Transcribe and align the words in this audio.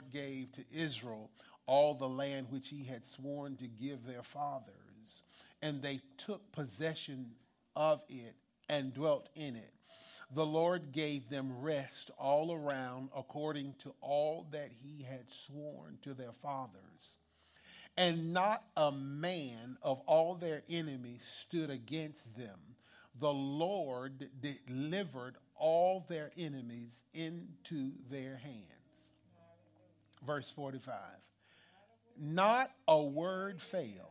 Lord 0.00 0.12
gave 0.12 0.52
to 0.52 0.64
Israel 0.72 1.30
all 1.66 1.92
the 1.92 2.08
land 2.08 2.46
which 2.48 2.68
he 2.68 2.84
had 2.84 3.04
sworn 3.04 3.56
to 3.56 3.66
give 3.66 4.06
their 4.06 4.22
fathers, 4.22 5.22
and 5.60 5.82
they 5.82 6.00
took 6.16 6.52
possession 6.52 7.32
of 7.76 8.02
it 8.08 8.34
and 8.70 8.94
dwelt 8.94 9.28
in 9.34 9.56
it. 9.56 9.74
The 10.34 10.46
Lord 10.46 10.92
gave 10.92 11.28
them 11.28 11.60
rest 11.60 12.10
all 12.18 12.50
around 12.50 13.10
according 13.14 13.74
to 13.80 13.92
all 14.00 14.46
that 14.52 14.70
he 14.82 15.02
had 15.02 15.30
sworn 15.30 15.98
to 16.02 16.14
their 16.14 16.32
fathers. 16.32 17.18
And 17.98 18.32
not 18.32 18.64
a 18.78 18.90
man 18.90 19.76
of 19.82 20.00
all 20.06 20.34
their 20.34 20.62
enemies 20.70 21.22
stood 21.42 21.68
against 21.68 22.34
them. 22.38 22.58
The 23.18 23.32
Lord 23.32 24.30
delivered 24.40 25.36
all 25.56 26.06
their 26.08 26.30
enemies 26.38 26.92
into 27.12 27.92
their 28.08 28.36
hands. 28.36 28.79
Verse 30.26 30.50
45. 30.50 30.96
Not 32.18 32.70
a 32.86 33.02
word 33.02 33.60
failed 33.60 34.06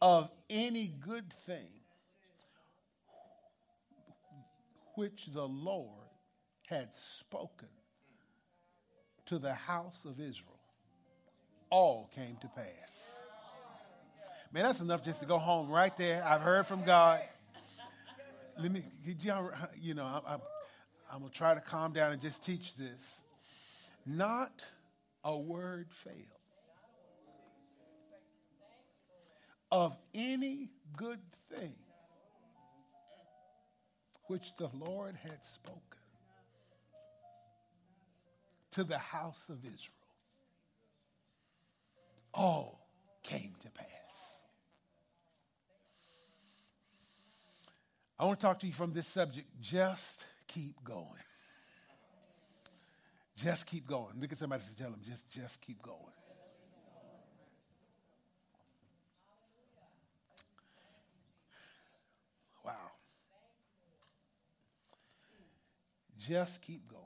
of 0.00 0.30
any 0.48 0.92
good 1.04 1.32
thing 1.46 1.66
which 4.94 5.26
the 5.32 5.46
Lord 5.46 5.90
had 6.66 6.94
spoken 6.94 7.68
to 9.26 9.38
the 9.38 9.54
house 9.54 10.04
of 10.04 10.20
Israel 10.20 10.58
all 11.70 12.10
came 12.14 12.36
to 12.40 12.48
pass. 12.48 12.64
Man, 14.52 14.64
that's 14.64 14.80
enough 14.80 15.04
just 15.04 15.20
to 15.20 15.26
go 15.26 15.38
home 15.38 15.70
right 15.70 15.96
there. 15.98 16.24
I've 16.24 16.40
heard 16.40 16.66
from 16.66 16.84
God. 16.84 17.20
Let 18.58 18.72
me, 18.72 18.82
y'all, 19.20 19.50
you 19.80 19.94
know, 19.94 20.04
I, 20.04 20.34
I, 20.34 20.38
I'm 21.12 21.20
going 21.20 21.30
to 21.30 21.36
try 21.36 21.54
to 21.54 21.60
calm 21.60 21.92
down 21.92 22.12
and 22.12 22.20
just 22.20 22.42
teach 22.44 22.74
this. 22.76 23.20
Not 24.08 24.64
a 25.22 25.36
word 25.36 25.88
failed 26.02 26.16
of 29.70 29.94
any 30.14 30.70
good 30.96 31.20
thing 31.50 31.74
which 34.28 34.56
the 34.56 34.70
Lord 34.72 35.14
had 35.22 35.44
spoken 35.44 35.82
to 38.70 38.82
the 38.82 38.96
house 38.96 39.44
of 39.50 39.58
Israel 39.58 39.92
all 42.32 42.88
came 43.22 43.52
to 43.60 43.70
pass. 43.70 43.86
I 48.18 48.24
want 48.24 48.40
to 48.40 48.46
talk 48.46 48.60
to 48.60 48.66
you 48.66 48.72
from 48.72 48.94
this 48.94 49.06
subject. 49.06 49.48
Just 49.60 50.24
keep 50.46 50.82
going. 50.82 51.27
Just 53.42 53.66
keep 53.66 53.86
going. 53.86 54.20
Look 54.20 54.32
at 54.32 54.38
somebody 54.38 54.64
and 54.66 54.76
tell 54.76 54.90
them, 54.90 55.00
just, 55.06 55.28
just 55.30 55.60
keep 55.60 55.80
going. 55.80 55.96
Wow. 62.64 62.72
Just 66.18 66.60
keep 66.62 66.88
going. 66.88 67.04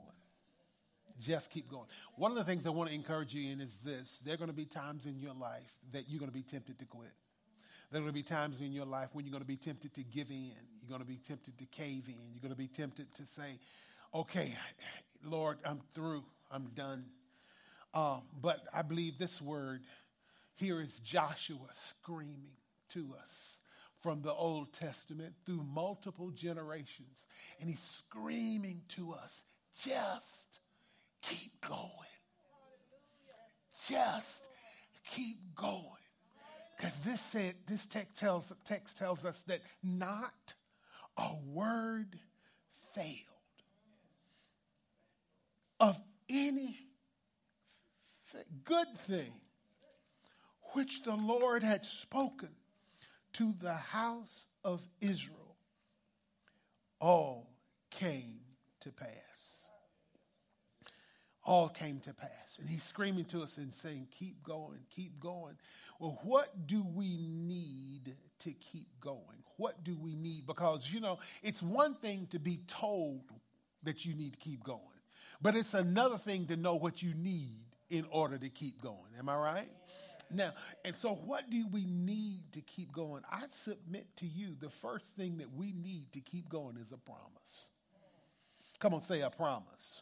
Just 1.19 1.51
keep 1.51 1.69
going. 1.69 1.85
One 2.15 2.31
of 2.31 2.37
the 2.37 2.43
things 2.43 2.65
I 2.65 2.71
want 2.71 2.89
to 2.89 2.95
encourage 2.95 3.35
you 3.35 3.51
in 3.51 3.61
is 3.61 3.71
this 3.85 4.19
there 4.25 4.33
are 4.33 4.37
going 4.37 4.49
to 4.49 4.55
be 4.55 4.65
times 4.65 5.05
in 5.05 5.19
your 5.19 5.35
life 5.35 5.71
that 5.91 6.09
you're 6.09 6.19
going 6.19 6.31
to 6.31 6.35
be 6.35 6.41
tempted 6.41 6.79
to 6.79 6.85
quit. 6.85 7.13
There 7.91 7.99
are 7.99 8.01
going 8.01 8.11
to 8.11 8.13
be 8.13 8.23
times 8.23 8.59
in 8.59 8.71
your 8.73 8.85
life 8.85 9.09
when 9.13 9.23
you're 9.23 9.31
going 9.31 9.43
to 9.43 9.47
be 9.47 9.55
tempted 9.55 9.93
to 9.93 10.03
give 10.03 10.31
in. 10.31 10.53
You're 10.81 10.89
going 10.89 11.01
to 11.01 11.05
be 11.05 11.19
tempted 11.27 11.59
to 11.59 11.65
cave 11.65 12.05
in. 12.07 12.33
You're 12.33 12.41
going 12.41 12.49
to 12.49 12.57
be 12.57 12.67
tempted 12.67 13.13
to 13.13 13.23
say, 13.35 13.59
okay, 14.15 14.57
Lord, 15.23 15.57
I'm 15.65 15.81
through. 15.93 16.23
I'm 16.51 16.67
done. 16.75 17.05
Um, 17.93 18.21
but 18.41 18.61
I 18.73 18.81
believe 18.81 19.17
this 19.17 19.41
word 19.41 19.81
here 20.55 20.81
is 20.81 20.99
Joshua 20.99 21.67
screaming 21.73 22.57
to 22.89 23.13
us 23.21 23.57
from 24.01 24.21
the 24.21 24.33
Old 24.33 24.73
Testament 24.73 25.33
through 25.45 25.63
multiple 25.63 26.29
generations. 26.31 27.27
And 27.59 27.69
he's 27.69 27.79
screaming 27.79 28.81
to 28.89 29.13
us, 29.13 29.31
just 29.81 30.59
keep 31.21 31.51
going. 31.61 31.89
Just 33.87 34.27
keep 35.09 35.37
going. 35.55 35.81
Because 36.77 36.93
this 37.05 37.21
said, 37.21 37.55
this 37.67 37.85
text 37.85 38.17
tells, 38.19 38.45
text 38.65 38.97
tells 38.97 39.23
us 39.23 39.41
that 39.47 39.61
not 39.83 40.53
a 41.17 41.31
word 41.53 42.19
failed 42.93 43.32
of 45.83 45.99
any 46.29 46.79
good 48.63 48.87
thing 49.05 49.33
which 50.71 51.03
the 51.03 51.13
Lord 51.13 51.61
had 51.61 51.83
spoken 51.83 52.47
to 53.33 53.53
the 53.61 53.73
house 53.73 54.47
of 54.63 54.81
Israel, 55.01 55.57
all 57.01 57.49
came 57.91 58.39
to 58.79 58.93
pass. 58.93 59.09
All 61.43 61.67
came 61.67 61.99
to 61.99 62.13
pass. 62.13 62.57
And 62.61 62.69
he's 62.69 62.83
screaming 62.83 63.25
to 63.25 63.41
us 63.41 63.57
and 63.57 63.73
saying, 63.75 64.07
Keep 64.17 64.41
going, 64.41 64.79
keep 64.89 65.19
going. 65.19 65.55
Well, 65.99 66.17
what 66.23 66.65
do 66.65 66.81
we 66.95 67.17
need 67.27 68.15
to 68.39 68.53
keep 68.53 68.87
going? 69.01 69.43
What 69.57 69.83
do 69.83 69.97
we 70.01 70.15
need? 70.15 70.47
Because, 70.47 70.89
you 70.89 71.01
know, 71.01 71.19
it's 71.41 71.61
one 71.61 71.95
thing 71.95 72.27
to 72.31 72.39
be 72.39 72.61
told 72.67 73.23
that 73.83 74.05
you 74.05 74.15
need 74.15 74.31
to 74.31 74.39
keep 74.39 74.63
going, 74.63 74.79
but 75.43 75.55
it's 75.55 75.73
another 75.73 76.17
thing 76.17 76.47
to 76.47 76.55
know 76.55 76.75
what 76.75 77.03
you 77.03 77.13
need 77.13 77.59
in 77.89 78.05
order 78.09 78.37
to 78.37 78.49
keep 78.49 78.81
going. 78.81 79.11
Am 79.19 79.29
I 79.29 79.35
right? 79.35 79.69
Now, 80.31 80.53
and 80.83 80.95
so 80.95 81.13
what 81.13 81.49
do 81.49 81.67
we 81.71 81.85
need 81.85 82.41
to 82.53 82.61
keep 82.61 82.91
going? 82.91 83.21
I 83.31 83.43
submit 83.51 84.07
to 84.17 84.25
you 84.25 84.55
the 84.59 84.69
first 84.69 85.05
thing 85.15 85.37
that 85.37 85.53
we 85.53 85.73
need 85.73 86.11
to 86.13 86.21
keep 86.21 86.49
going 86.49 86.77
is 86.77 86.91
a 86.91 86.97
promise. 86.97 87.69
Come 88.79 88.93
on, 88.93 89.03
say 89.03 89.21
a 89.21 89.29
promise. 89.29 90.01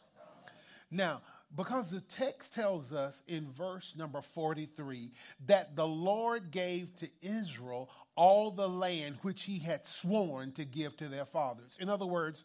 Now, 0.90 1.22
because 1.54 1.90
the 1.90 2.00
text 2.00 2.54
tells 2.54 2.92
us 2.92 3.22
in 3.26 3.50
verse 3.52 3.94
number 3.96 4.22
43 4.22 5.10
that 5.46 5.76
the 5.76 5.86
Lord 5.86 6.50
gave 6.50 6.94
to 6.96 7.08
Israel 7.20 7.90
all 8.14 8.50
the 8.50 8.68
land 8.68 9.18
which 9.22 9.42
he 9.42 9.58
had 9.58 9.86
sworn 9.86 10.52
to 10.52 10.64
give 10.64 10.96
to 10.98 11.08
their 11.08 11.24
fathers. 11.26 11.76
In 11.80 11.88
other 11.88 12.06
words, 12.06 12.44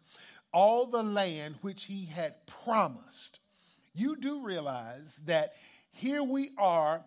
all 0.57 0.87
the 0.87 1.03
land 1.03 1.53
which 1.61 1.83
he 1.83 2.05
had 2.05 2.33
promised. 2.47 3.39
You 3.93 4.15
do 4.15 4.41
realize 4.41 5.19
that 5.27 5.53
here 5.91 6.23
we 6.23 6.49
are 6.57 7.05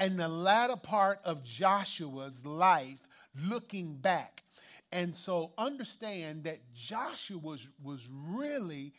in 0.00 0.16
the 0.16 0.28
latter 0.28 0.76
part 0.76 1.18
of 1.24 1.42
Joshua's 1.42 2.46
life 2.46 3.00
looking 3.34 3.96
back. 3.96 4.44
And 4.92 5.16
so 5.16 5.54
understand 5.58 6.44
that 6.44 6.60
Joshua 6.72 7.38
was, 7.38 7.66
was 7.82 8.06
really 8.12 8.92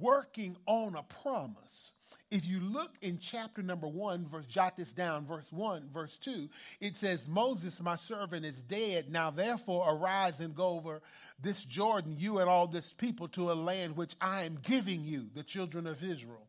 working 0.00 0.56
on 0.66 0.96
a 0.96 1.04
promise. 1.04 1.92
If 2.30 2.44
you 2.44 2.58
look 2.58 2.90
in 3.02 3.18
chapter 3.18 3.62
number 3.62 3.86
one, 3.86 4.26
verse, 4.26 4.46
jot 4.46 4.76
this 4.76 4.90
down, 4.90 5.26
verse 5.26 5.52
one, 5.52 5.88
verse 5.94 6.18
two, 6.18 6.48
it 6.80 6.96
says, 6.96 7.28
Moses, 7.28 7.80
my 7.80 7.94
servant, 7.94 8.44
is 8.44 8.60
dead. 8.62 9.12
Now 9.12 9.30
therefore 9.30 9.94
arise 9.94 10.40
and 10.40 10.54
go 10.54 10.70
over 10.70 11.02
this 11.40 11.64
Jordan, 11.64 12.16
you 12.18 12.38
and 12.38 12.50
all 12.50 12.66
this 12.66 12.92
people, 12.92 13.28
to 13.28 13.52
a 13.52 13.54
land 13.54 13.96
which 13.96 14.16
I 14.20 14.42
am 14.42 14.58
giving 14.62 15.04
you, 15.04 15.26
the 15.34 15.44
children 15.44 15.86
of 15.86 16.02
Israel. 16.02 16.48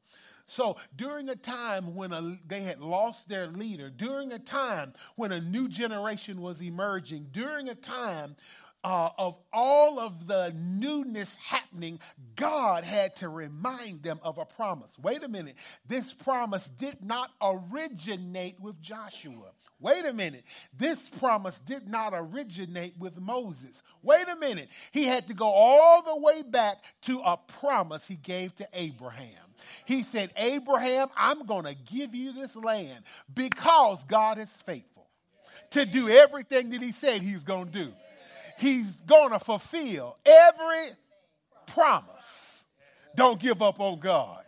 So 0.50 0.78
during 0.96 1.28
a 1.28 1.36
time 1.36 1.94
when 1.94 2.14
a, 2.14 2.40
they 2.48 2.62
had 2.62 2.80
lost 2.80 3.28
their 3.28 3.48
leader, 3.48 3.90
during 3.90 4.32
a 4.32 4.40
time 4.40 4.94
when 5.16 5.34
a 5.34 5.42
new 5.42 5.68
generation 5.68 6.42
was 6.42 6.62
emerging, 6.62 7.28
during 7.34 7.68
a 7.68 7.76
time 7.76 8.36
uh, 8.84 9.10
of 9.18 9.36
all 9.52 10.00
of 10.00 10.28
the 10.28 10.54
newness 10.56 11.36
happening, 11.36 12.00
God 12.36 12.84
had 12.84 13.16
to 13.18 13.30
remind 13.30 14.04
them 14.04 14.20
of 14.24 14.38
a 14.38 14.46
promise. 14.46 14.92
Wait 15.02 15.24
a 15.24 15.28
minute. 15.28 15.56
This 15.88 16.14
promise 16.14 16.68
did 16.78 17.04
not 17.04 17.30
originate 17.42 18.60
with 18.60 18.82
Joshua. 18.82 19.52
Wait 19.80 20.06
a 20.06 20.14
minute. 20.14 20.44
This 20.78 21.10
promise 21.20 21.60
did 21.66 21.88
not 21.88 22.14
originate 22.16 22.98
with 22.98 23.18
Moses. 23.20 23.82
Wait 24.02 24.28
a 24.28 24.36
minute. 24.36 24.70
He 24.92 25.04
had 25.04 25.28
to 25.28 25.34
go 25.34 25.48
all 25.48 26.02
the 26.02 26.20
way 26.20 26.42
back 26.42 26.78
to 27.04 27.20
a 27.20 27.38
promise 27.60 28.08
he 28.08 28.16
gave 28.16 28.56
to 28.56 28.68
Abraham. 28.74 29.28
He 29.86 30.04
said, 30.04 30.32
Abraham, 30.36 31.10
I'm 31.16 31.46
going 31.46 31.66
to 31.66 31.76
give 31.76 32.16
you 32.16 32.32
this 32.32 32.56
land 32.56 33.04
because 33.34 34.04
God 34.06 34.40
is 34.40 34.50
faithful 34.66 35.08
to 35.72 35.86
do 35.86 36.10
everything 36.10 36.72
that 36.72 36.82
he 36.82 36.92
said 36.92 37.22
he 37.22 37.34
was 37.34 37.44
going 37.44 37.66
to 37.68 37.86
do. 37.86 37.94
He's 38.58 38.90
going 39.08 39.32
to 39.32 39.40
fulfill 39.40 40.18
every 40.26 40.92
promise. 41.68 42.06
Don't 43.16 43.40
give 43.40 43.62
up 43.62 43.80
on 43.80 44.00
God 44.00 44.44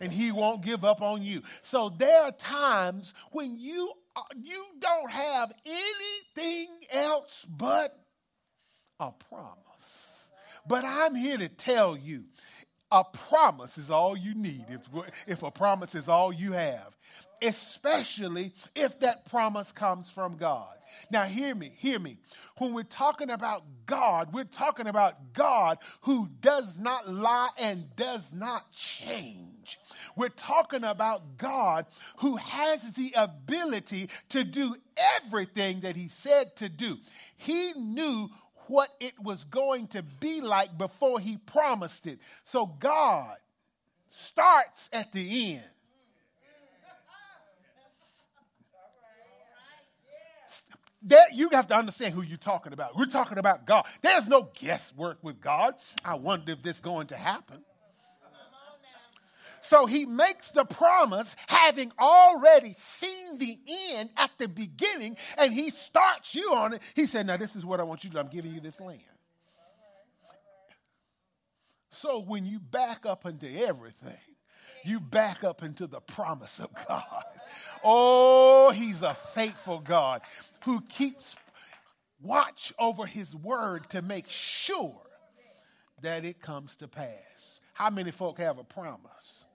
and 0.00 0.12
he 0.12 0.32
won't 0.32 0.62
give 0.62 0.84
up 0.84 1.02
on 1.02 1.22
you. 1.22 1.42
So 1.62 1.90
there 1.90 2.22
are 2.22 2.32
times 2.32 3.14
when 3.30 3.58
you 3.58 3.92
uh, 4.16 4.22
you 4.40 4.64
don't 4.78 5.10
have 5.10 5.52
anything 5.66 6.68
else 6.90 7.44
but 7.48 7.98
a 9.00 9.10
promise. 9.10 9.58
But 10.66 10.84
I'm 10.84 11.14
here 11.14 11.36
to 11.38 11.48
tell 11.48 11.96
you 11.96 12.24
a 12.94 13.02
promise 13.02 13.76
is 13.76 13.90
all 13.90 14.16
you 14.16 14.34
need 14.34 14.66
if, 14.68 14.88
if 15.26 15.42
a 15.42 15.50
promise 15.50 15.96
is 15.96 16.06
all 16.06 16.32
you 16.32 16.52
have, 16.52 16.96
especially 17.42 18.52
if 18.76 19.00
that 19.00 19.28
promise 19.28 19.72
comes 19.72 20.08
from 20.08 20.36
God. 20.36 20.68
Now, 21.10 21.24
hear 21.24 21.56
me, 21.56 21.72
hear 21.76 21.98
me. 21.98 22.18
When 22.58 22.72
we're 22.72 22.84
talking 22.84 23.30
about 23.30 23.64
God, 23.84 24.32
we're 24.32 24.44
talking 24.44 24.86
about 24.86 25.32
God 25.32 25.78
who 26.02 26.28
does 26.40 26.78
not 26.78 27.12
lie 27.12 27.48
and 27.58 27.84
does 27.96 28.32
not 28.32 28.70
change. 28.72 29.80
We're 30.14 30.28
talking 30.28 30.84
about 30.84 31.36
God 31.36 31.86
who 32.18 32.36
has 32.36 32.92
the 32.92 33.12
ability 33.16 34.08
to 34.28 34.44
do 34.44 34.76
everything 34.96 35.80
that 35.80 35.96
He 35.96 36.06
said 36.06 36.54
to 36.56 36.68
do. 36.68 36.98
He 37.36 37.72
knew 37.72 38.30
what 38.68 38.90
it 39.00 39.14
was 39.22 39.44
going 39.44 39.88
to 39.88 40.02
be 40.02 40.40
like 40.40 40.76
before 40.76 41.20
He 41.20 41.36
promised 41.36 42.06
it. 42.06 42.18
So, 42.44 42.66
God 42.66 43.36
starts 44.10 44.88
at 44.92 45.12
the 45.12 45.54
end 45.54 45.64
That 51.08 51.34
you 51.34 51.50
have 51.52 51.68
to 51.68 51.76
understand 51.76 52.14
who 52.14 52.22
you're 52.22 52.38
talking 52.38 52.72
about. 52.72 52.96
We're 52.96 53.04
talking 53.06 53.36
about 53.36 53.66
God. 53.66 53.84
There's 54.00 54.26
no 54.26 54.48
guesswork 54.54 55.18
with 55.22 55.38
God. 55.38 55.74
I 56.02 56.14
wonder 56.14 56.52
if 56.52 56.62
this 56.62 56.76
is 56.76 56.80
going 56.80 57.08
to 57.08 57.16
happen. 57.16 57.58
So 59.64 59.86
he 59.86 60.04
makes 60.04 60.50
the 60.50 60.66
promise 60.66 61.34
having 61.48 61.90
already 61.98 62.74
seen 62.78 63.38
the 63.38 63.58
end 63.92 64.10
at 64.14 64.30
the 64.36 64.46
beginning, 64.46 65.16
and 65.38 65.54
he 65.54 65.70
starts 65.70 66.34
you 66.34 66.54
on 66.54 66.74
it. 66.74 66.82
He 66.94 67.06
said, 67.06 67.26
Now, 67.26 67.38
this 67.38 67.56
is 67.56 67.64
what 67.64 67.80
I 67.80 67.82
want 67.82 68.04
you 68.04 68.10
to 68.10 68.14
do. 68.14 68.20
I'm 68.20 68.28
giving 68.28 68.52
you 68.52 68.60
this 68.60 68.78
land. 68.78 69.00
So 71.90 72.20
when 72.20 72.44
you 72.44 72.58
back 72.58 73.06
up 73.06 73.24
into 73.24 73.48
everything, 73.66 74.18
you 74.84 75.00
back 75.00 75.44
up 75.44 75.62
into 75.62 75.86
the 75.86 76.00
promise 76.00 76.58
of 76.58 76.68
God. 76.86 77.24
Oh, 77.82 78.70
he's 78.70 79.00
a 79.00 79.16
faithful 79.34 79.78
God 79.78 80.20
who 80.64 80.82
keeps 80.82 81.36
watch 82.20 82.72
over 82.78 83.06
his 83.06 83.34
word 83.34 83.88
to 83.90 84.02
make 84.02 84.28
sure 84.28 85.00
that 86.02 86.26
it 86.26 86.42
comes 86.42 86.76
to 86.76 86.88
pass. 86.88 87.60
How 87.72 87.88
many 87.88 88.10
folk 88.10 88.38
have 88.38 88.58
a 88.58 88.64
promise? 88.64 89.46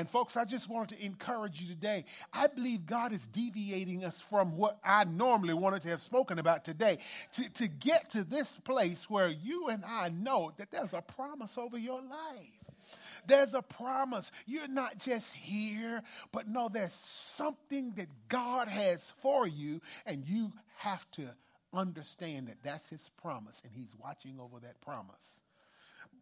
And 0.00 0.08
folks, 0.08 0.34
I 0.34 0.46
just 0.46 0.66
wanted 0.66 0.96
to 0.96 1.04
encourage 1.04 1.60
you 1.60 1.68
today. 1.68 2.06
I 2.32 2.46
believe 2.46 2.86
God 2.86 3.12
is 3.12 3.20
deviating 3.32 4.02
us 4.02 4.18
from 4.30 4.56
what 4.56 4.78
I 4.82 5.04
normally 5.04 5.52
wanted 5.52 5.82
to 5.82 5.90
have 5.90 6.00
spoken 6.00 6.38
about 6.38 6.64
today 6.64 7.00
to, 7.34 7.46
to 7.50 7.68
get 7.68 8.08
to 8.12 8.24
this 8.24 8.48
place 8.64 9.10
where 9.10 9.28
you 9.28 9.68
and 9.68 9.84
I 9.84 10.08
know 10.08 10.52
that 10.56 10.70
there's 10.70 10.94
a 10.94 11.02
promise 11.02 11.58
over 11.58 11.76
your 11.76 12.00
life. 12.00 12.96
There's 13.26 13.52
a 13.52 13.60
promise. 13.60 14.32
You're 14.46 14.68
not 14.68 14.96
just 14.96 15.34
here, 15.34 16.02
but 16.32 16.48
no, 16.48 16.70
there's 16.70 16.94
something 16.94 17.92
that 17.96 18.08
God 18.30 18.68
has 18.68 19.02
for 19.20 19.46
you, 19.46 19.82
and 20.06 20.26
you 20.26 20.50
have 20.76 21.04
to 21.10 21.28
understand 21.74 22.48
that 22.48 22.62
that's 22.62 22.88
His 22.88 23.10
promise, 23.20 23.60
and 23.64 23.72
He's 23.74 23.94
watching 24.02 24.40
over 24.40 24.60
that 24.60 24.80
promise. 24.80 25.39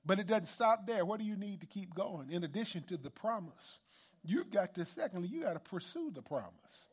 But 0.08 0.18
it 0.18 0.26
doesn't 0.26 0.46
stop 0.46 0.86
there. 0.86 1.04
What 1.04 1.20
do 1.20 1.26
you 1.26 1.36
need 1.36 1.60
to 1.60 1.66
keep 1.66 1.94
going? 1.94 2.30
In 2.30 2.42
addition 2.42 2.82
to 2.84 2.96
the 2.96 3.10
promise, 3.10 3.78
you've 4.24 4.50
got 4.50 4.74
to, 4.76 4.86
secondly, 4.86 5.28
you 5.28 5.42
got 5.42 5.52
to 5.52 5.58
pursue 5.60 6.10
the 6.14 6.22
promise. 6.22 6.86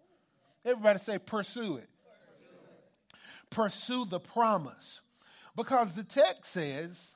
Everybody 0.66 1.00
say, 1.00 1.18
pursue 1.18 1.78
it. 1.78 1.88
Pursue 3.50 4.04
the 4.04 4.20
promise. 4.20 5.02
Because 5.56 5.94
the 5.94 6.04
text 6.04 6.52
says 6.52 7.16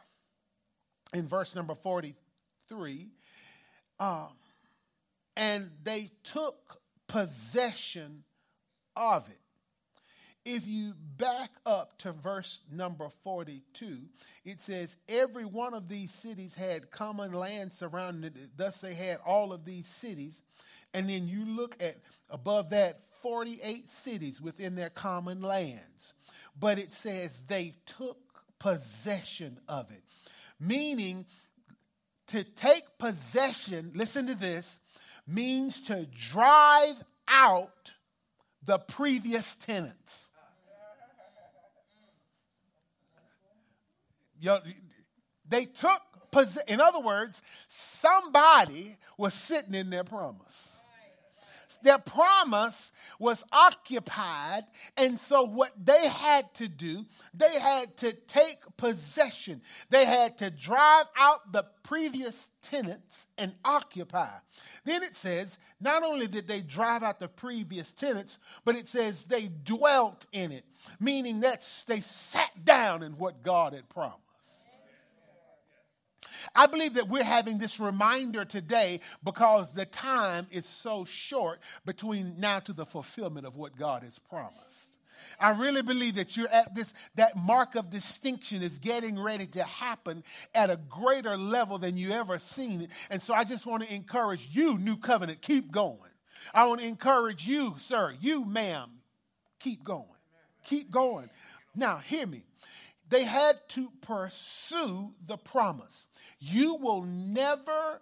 in 1.13 1.27
verse 1.27 1.53
number 1.53 1.75
43 1.75 3.09
Um, 3.99 4.29
and 5.35 5.69
they 5.83 6.11
took 6.23 6.79
possession 7.09 8.23
of 8.95 9.27
it. 9.27 9.38
If 10.45 10.65
you 10.65 10.93
back 11.17 11.51
up 11.65 11.97
to 11.99 12.11
verse 12.11 12.61
number 12.71 13.09
42, 13.23 13.99
it 14.45 14.61
says, 14.61 14.95
Every 15.07 15.45
one 15.45 15.73
of 15.73 15.87
these 15.87 16.11
cities 16.11 16.55
had 16.55 16.91
common 16.91 17.33
land 17.33 17.73
surrounding 17.73 18.31
it. 18.35 18.57
Thus, 18.57 18.77
they 18.77 18.93
had 18.93 19.19
all 19.25 19.51
of 19.51 19.65
these 19.65 19.87
cities. 19.87 20.41
And 20.93 21.09
then 21.09 21.27
you 21.27 21.45
look 21.45 21.75
at 21.81 21.97
above 22.29 22.69
that 22.71 23.01
48 23.21 23.91
cities 23.91 24.41
within 24.41 24.75
their 24.75 24.89
common 24.89 25.41
lands. 25.41 26.13
But 26.57 26.79
it 26.79 26.93
says 26.93 27.31
they 27.47 27.73
took 27.97 28.17
possession 28.59 29.59
of 29.67 29.91
it, 29.91 30.03
meaning 30.59 31.25
to 32.27 32.43
take 32.43 32.83
possession, 32.97 33.91
listen 33.95 34.27
to 34.27 34.35
this, 34.35 34.79
means 35.27 35.79
to 35.81 36.05
drive 36.05 36.95
out 37.27 37.91
the 38.65 38.79
previous 38.79 39.55
tenants. 39.55 40.28
They 45.47 45.65
took, 45.65 46.01
possession. 46.31 46.67
in 46.67 46.81
other 46.81 46.99
words, 46.99 47.41
somebody 47.67 48.97
was 49.17 49.33
sitting 49.33 49.73
in 49.73 49.89
their 49.89 50.03
promise 50.03 50.69
their 51.81 51.97
promise 51.97 52.91
was 53.19 53.43
occupied. 53.51 54.65
And 54.97 55.19
so, 55.21 55.43
what 55.43 55.71
they 55.81 56.07
had 56.07 56.53
to 56.55 56.67
do, 56.67 57.05
they 57.33 57.59
had 57.59 57.95
to 57.97 58.13
take 58.13 58.57
possession. 58.77 59.61
They 59.89 60.05
had 60.05 60.37
to 60.39 60.49
drive 60.49 61.05
out 61.17 61.51
the 61.51 61.65
previous 61.83 62.35
tenants 62.61 63.27
and 63.37 63.53
occupy. 63.63 64.29
Then 64.85 65.03
it 65.03 65.15
says, 65.15 65.57
not 65.79 66.03
only 66.03 66.27
did 66.27 66.47
they 66.47 66.61
drive 66.61 67.03
out 67.03 67.19
the 67.19 67.27
previous 67.27 67.91
tenants, 67.93 68.37
but 68.65 68.75
it 68.75 68.89
says 68.89 69.23
they 69.23 69.47
dwelt 69.63 70.25
in 70.31 70.51
it, 70.51 70.65
meaning 70.99 71.41
that 71.41 71.63
they 71.87 72.01
sat 72.01 72.65
down 72.65 73.03
in 73.03 73.13
what 73.13 73.43
God 73.43 73.73
had 73.73 73.87
promised. 73.89 74.28
I 76.55 76.67
believe 76.67 76.95
that 76.95 77.07
we're 77.07 77.23
having 77.23 77.57
this 77.57 77.79
reminder 77.79 78.45
today 78.45 78.99
because 79.23 79.67
the 79.73 79.85
time 79.85 80.47
is 80.51 80.65
so 80.65 81.05
short 81.05 81.59
between 81.85 82.39
now 82.39 82.59
to 82.59 82.73
the 82.73 82.85
fulfillment 82.85 83.45
of 83.45 83.55
what 83.55 83.77
God 83.77 84.03
has 84.03 84.17
promised. 84.19 84.89
I 85.39 85.51
really 85.51 85.81
believe 85.81 86.15
that 86.15 86.35
you're 86.37 86.49
at 86.49 86.73
this, 86.75 86.91
that 87.15 87.35
mark 87.35 87.75
of 87.75 87.89
distinction 87.89 88.61
is 88.61 88.77
getting 88.79 89.19
ready 89.19 89.47
to 89.47 89.63
happen 89.63 90.23
at 90.55 90.69
a 90.69 90.77
greater 90.77 91.37
level 91.37 91.77
than 91.77 91.97
you 91.97 92.11
ever 92.11 92.39
seen 92.39 92.81
it. 92.81 92.89
And 93.09 93.21
so 93.21 93.33
I 93.33 93.43
just 93.43 93.65
want 93.65 93.83
to 93.83 93.93
encourage 93.93 94.47
you, 94.51 94.77
New 94.77 94.97
Covenant, 94.97 95.41
keep 95.41 95.71
going. 95.71 95.97
I 96.53 96.65
want 96.65 96.81
to 96.81 96.87
encourage 96.87 97.45
you, 97.45 97.75
sir, 97.79 98.15
you, 98.19 98.45
ma'am, 98.45 98.89
keep 99.59 99.83
going. 99.83 100.05
Keep 100.65 100.91
going. 100.91 101.29
Now, 101.75 101.97
hear 101.97 102.25
me. 102.25 102.43
They 103.09 103.23
had 103.23 103.57
to 103.69 103.89
pursue 104.01 105.13
the 105.25 105.37
promise. 105.37 106.07
You 106.39 106.75
will 106.75 107.01
never 107.03 108.01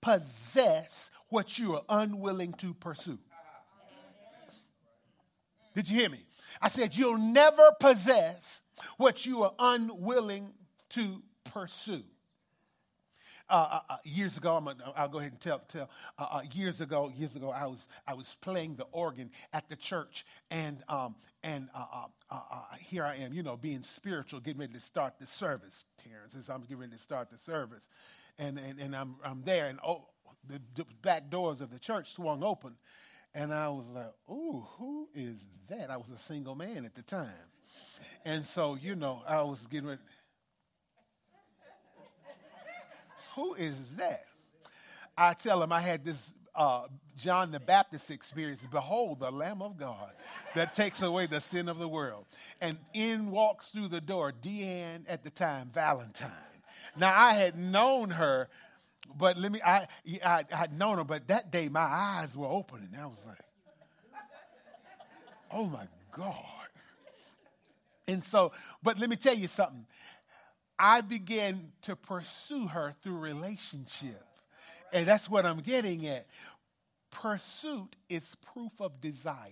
possess 0.00 1.10
what 1.28 1.58
you 1.58 1.76
are 1.76 1.82
unwilling 1.88 2.54
to 2.54 2.74
pursue. 2.74 3.18
Did 5.74 5.88
you 5.88 6.00
hear 6.00 6.10
me? 6.10 6.24
I 6.60 6.68
said, 6.68 6.96
You'll 6.96 7.18
never 7.18 7.70
possess 7.78 8.62
what 8.96 9.24
you 9.24 9.44
are 9.44 9.52
unwilling 9.58 10.52
to 10.90 11.22
pursue. 11.44 12.02
Uh, 13.50 13.80
uh, 13.88 13.96
years 14.04 14.36
ago, 14.36 14.56
I'm 14.56 14.64
gonna, 14.64 14.92
I'll 14.96 15.08
go 15.08 15.18
ahead 15.18 15.32
and 15.32 15.40
tell. 15.40 15.60
tell 15.68 15.90
uh, 16.18 16.26
uh, 16.30 16.42
years 16.52 16.80
ago, 16.80 17.12
years 17.14 17.36
ago, 17.36 17.50
I 17.50 17.66
was 17.66 17.88
I 18.06 18.14
was 18.14 18.36
playing 18.40 18.76
the 18.76 18.86
organ 18.92 19.30
at 19.52 19.68
the 19.68 19.76
church, 19.76 20.24
and 20.50 20.82
um, 20.88 21.16
and 21.42 21.68
uh, 21.74 22.06
here 22.78 23.04
I 23.04 23.16
am, 23.16 23.32
you 23.32 23.42
know, 23.42 23.56
being 23.56 23.82
spiritual, 23.82 24.40
getting 24.40 24.60
ready 24.60 24.74
to 24.74 24.80
start 24.80 25.14
the 25.18 25.26
service. 25.26 25.84
Terrence, 26.02 26.34
as 26.38 26.48
I'm 26.48 26.62
getting 26.62 26.78
ready 26.78 26.92
to 26.92 27.02
start 27.02 27.30
the 27.30 27.38
service, 27.38 27.82
and 28.38 28.58
and, 28.58 28.78
and 28.78 28.94
I'm 28.94 29.16
I'm 29.24 29.42
there, 29.44 29.66
and 29.66 29.78
oh, 29.86 30.06
the, 30.48 30.60
the 30.76 30.84
back 31.02 31.30
doors 31.30 31.60
of 31.60 31.70
the 31.70 31.78
church 31.78 32.14
swung 32.14 32.42
open, 32.42 32.76
and 33.34 33.52
I 33.52 33.68
was 33.68 33.86
like, 33.86 34.12
"Ooh, 34.30 34.64
who 34.78 35.08
is 35.14 35.36
that?" 35.68 35.90
I 35.90 35.96
was 35.96 36.08
a 36.14 36.18
single 36.18 36.54
man 36.54 36.84
at 36.84 36.94
the 36.94 37.02
time, 37.02 37.28
and 38.24 38.44
so 38.44 38.76
you 38.76 38.94
know, 38.94 39.22
I 39.26 39.42
was 39.42 39.66
getting 39.66 39.88
ready. 39.88 40.00
Who 43.36 43.54
is 43.54 43.74
that? 43.96 44.24
I 45.16 45.34
tell 45.34 45.62
him 45.62 45.72
I 45.72 45.80
had 45.80 46.04
this 46.04 46.16
uh, 46.54 46.82
John 47.16 47.52
the 47.52 47.60
Baptist 47.60 48.10
experience. 48.10 48.60
Behold, 48.70 49.20
the 49.20 49.30
Lamb 49.30 49.62
of 49.62 49.78
God 49.78 50.10
that 50.54 50.74
takes 50.74 51.02
away 51.02 51.26
the 51.26 51.40
sin 51.40 51.68
of 51.68 51.78
the 51.78 51.88
world. 51.88 52.24
And 52.60 52.78
in 52.94 53.30
walks 53.30 53.68
through 53.68 53.88
the 53.88 54.00
door 54.00 54.32
Deanne 54.32 55.04
at 55.08 55.22
the 55.22 55.30
time, 55.30 55.70
Valentine. 55.72 56.30
Now 56.96 57.14
I 57.14 57.34
had 57.34 57.56
known 57.56 58.10
her, 58.10 58.48
but 59.16 59.36
let 59.36 59.52
me, 59.52 59.60
I, 59.62 59.86
I, 60.24 60.44
I 60.50 60.56
had 60.56 60.76
known 60.76 60.98
her, 60.98 61.04
but 61.04 61.28
that 61.28 61.50
day 61.50 61.68
my 61.68 61.80
eyes 61.80 62.34
were 62.36 62.48
open 62.48 62.88
and 62.92 63.00
I 63.00 63.06
was 63.06 63.18
like, 63.26 63.38
oh 65.52 65.64
my 65.64 65.86
God. 66.12 66.34
And 68.08 68.24
so, 68.24 68.52
but 68.82 68.98
let 68.98 69.08
me 69.08 69.16
tell 69.16 69.34
you 69.34 69.46
something. 69.46 69.86
I 70.82 71.02
began 71.02 71.72
to 71.82 71.94
pursue 71.94 72.66
her 72.68 72.94
through 73.02 73.18
relationship. 73.18 74.24
And 74.94 75.06
that's 75.06 75.28
what 75.28 75.44
I'm 75.44 75.60
getting 75.60 76.06
at. 76.06 76.26
Pursuit 77.10 77.94
is 78.08 78.24
proof 78.54 78.72
of 78.80 78.98
desire. 78.98 79.50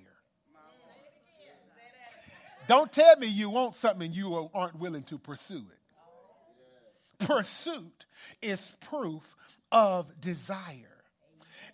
Don't 2.67 2.91
tell 2.91 3.17
me 3.17 3.27
you 3.27 3.51
want 3.51 3.77
something 3.77 4.11
you 4.11 4.49
aren't 4.55 4.79
willing 4.79 5.03
to 5.05 5.19
pursue 5.19 5.65
it. 5.71 7.27
Pursuit 7.27 8.07
is 8.41 8.73
proof 8.89 9.23
of 9.71 10.07
desire. 10.21 10.99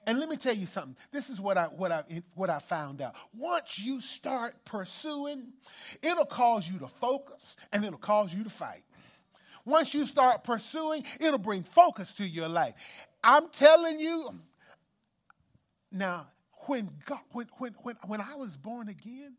And 0.06 0.18
let 0.18 0.28
me 0.28 0.36
tell 0.36 0.54
you 0.54 0.66
something. 0.66 0.96
This 1.12 1.30
is 1.30 1.40
what 1.40 1.56
I 1.56 1.66
what 1.66 1.92
I 1.92 2.04
what 2.34 2.50
I 2.50 2.58
found 2.58 3.00
out. 3.00 3.14
Once 3.36 3.78
you 3.78 4.00
start 4.00 4.64
pursuing, 4.64 5.52
it'll 6.02 6.26
cause 6.26 6.68
you 6.68 6.78
to 6.80 6.88
focus 6.88 7.56
and 7.72 7.84
it'll 7.84 7.98
cause 7.98 8.32
you 8.32 8.44
to 8.44 8.50
fight. 8.50 8.82
Once 9.64 9.94
you 9.94 10.06
start 10.06 10.44
pursuing, 10.44 11.04
it'll 11.20 11.38
bring 11.38 11.62
focus 11.62 12.12
to 12.14 12.26
your 12.26 12.48
life. 12.48 12.74
I'm 13.22 13.48
telling 13.48 13.98
you, 13.98 14.30
now, 15.90 16.26
when 16.66 16.90
God, 17.06 17.20
when, 17.32 17.46
when, 17.58 17.72
when, 17.82 17.96
when 18.06 18.20
I 18.20 18.34
was 18.34 18.56
born 18.56 18.88
again, 18.88 19.36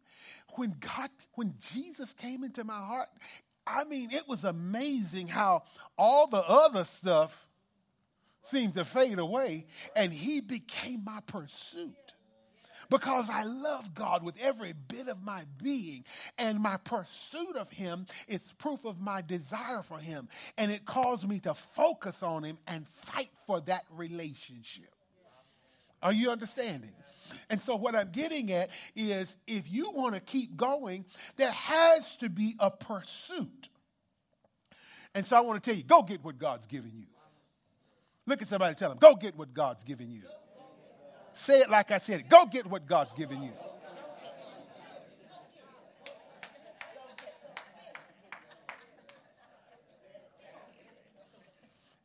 when 0.55 0.75
God, 0.79 1.09
when 1.33 1.55
Jesus 1.73 2.13
came 2.13 2.43
into 2.43 2.63
my 2.63 2.77
heart, 2.77 3.09
I 3.67 3.83
mean, 3.83 4.11
it 4.11 4.27
was 4.27 4.43
amazing 4.43 5.27
how 5.27 5.63
all 5.97 6.27
the 6.27 6.43
other 6.47 6.83
stuff 6.85 7.47
seemed 8.43 8.75
to 8.75 8.85
fade 8.85 9.17
away 9.17 9.65
and 9.95 10.13
he 10.13 10.39
became 10.39 11.03
my 11.03 11.19
pursuit 11.25 12.04
because 12.89 13.29
I 13.29 13.43
love 13.43 13.93
God 13.93 14.23
with 14.23 14.35
every 14.39 14.73
bit 14.73 15.07
of 15.07 15.23
my 15.23 15.43
being. 15.61 16.05
And 16.37 16.59
my 16.59 16.77
pursuit 16.77 17.55
of 17.55 17.71
Him 17.71 18.05
is 18.27 18.41
proof 18.57 18.85
of 18.85 18.99
my 18.99 19.21
desire 19.21 19.81
for 19.81 19.97
Him. 19.97 20.29
And 20.57 20.71
it 20.71 20.85
caused 20.85 21.27
me 21.27 21.39
to 21.41 21.53
focus 21.53 22.23
on 22.23 22.43
Him 22.43 22.57
and 22.67 22.85
fight 23.05 23.31
for 23.45 23.61
that 23.61 23.85
relationship. 23.91 24.93
Are 26.01 26.13
you 26.13 26.29
understanding? 26.29 26.91
And 27.49 27.59
so, 27.61 27.75
what 27.75 27.95
I'm 27.95 28.11
getting 28.11 28.51
at 28.51 28.69
is 28.95 29.35
if 29.47 29.71
you 29.71 29.91
want 29.91 30.13
to 30.13 30.21
keep 30.21 30.55
going, 30.55 31.05
there 31.37 31.51
has 31.51 32.15
to 32.17 32.29
be 32.29 32.55
a 32.59 32.69
pursuit. 32.69 33.69
And 35.15 35.25
so, 35.25 35.35
I 35.35 35.39
want 35.41 35.63
to 35.63 35.69
tell 35.69 35.75
you 35.75 35.83
go 35.83 36.03
get 36.03 36.23
what 36.23 36.37
God's 36.37 36.67
given 36.67 36.91
you. 36.95 37.07
Look 38.27 38.41
at 38.41 38.47
somebody 38.47 38.75
tell 38.75 38.89
them, 38.89 38.97
go 38.99 39.15
get 39.15 39.35
what 39.35 39.53
God's 39.53 39.83
given 39.83 40.11
you. 40.11 40.23
Say 41.35 41.59
it 41.59 41.69
like 41.69 41.91
I 41.91 41.99
said 41.99 42.21
it. 42.21 42.29
Go 42.29 42.45
get 42.45 42.65
what 42.65 42.87
God's 42.87 43.11
given 43.13 43.43
you. 43.43 43.51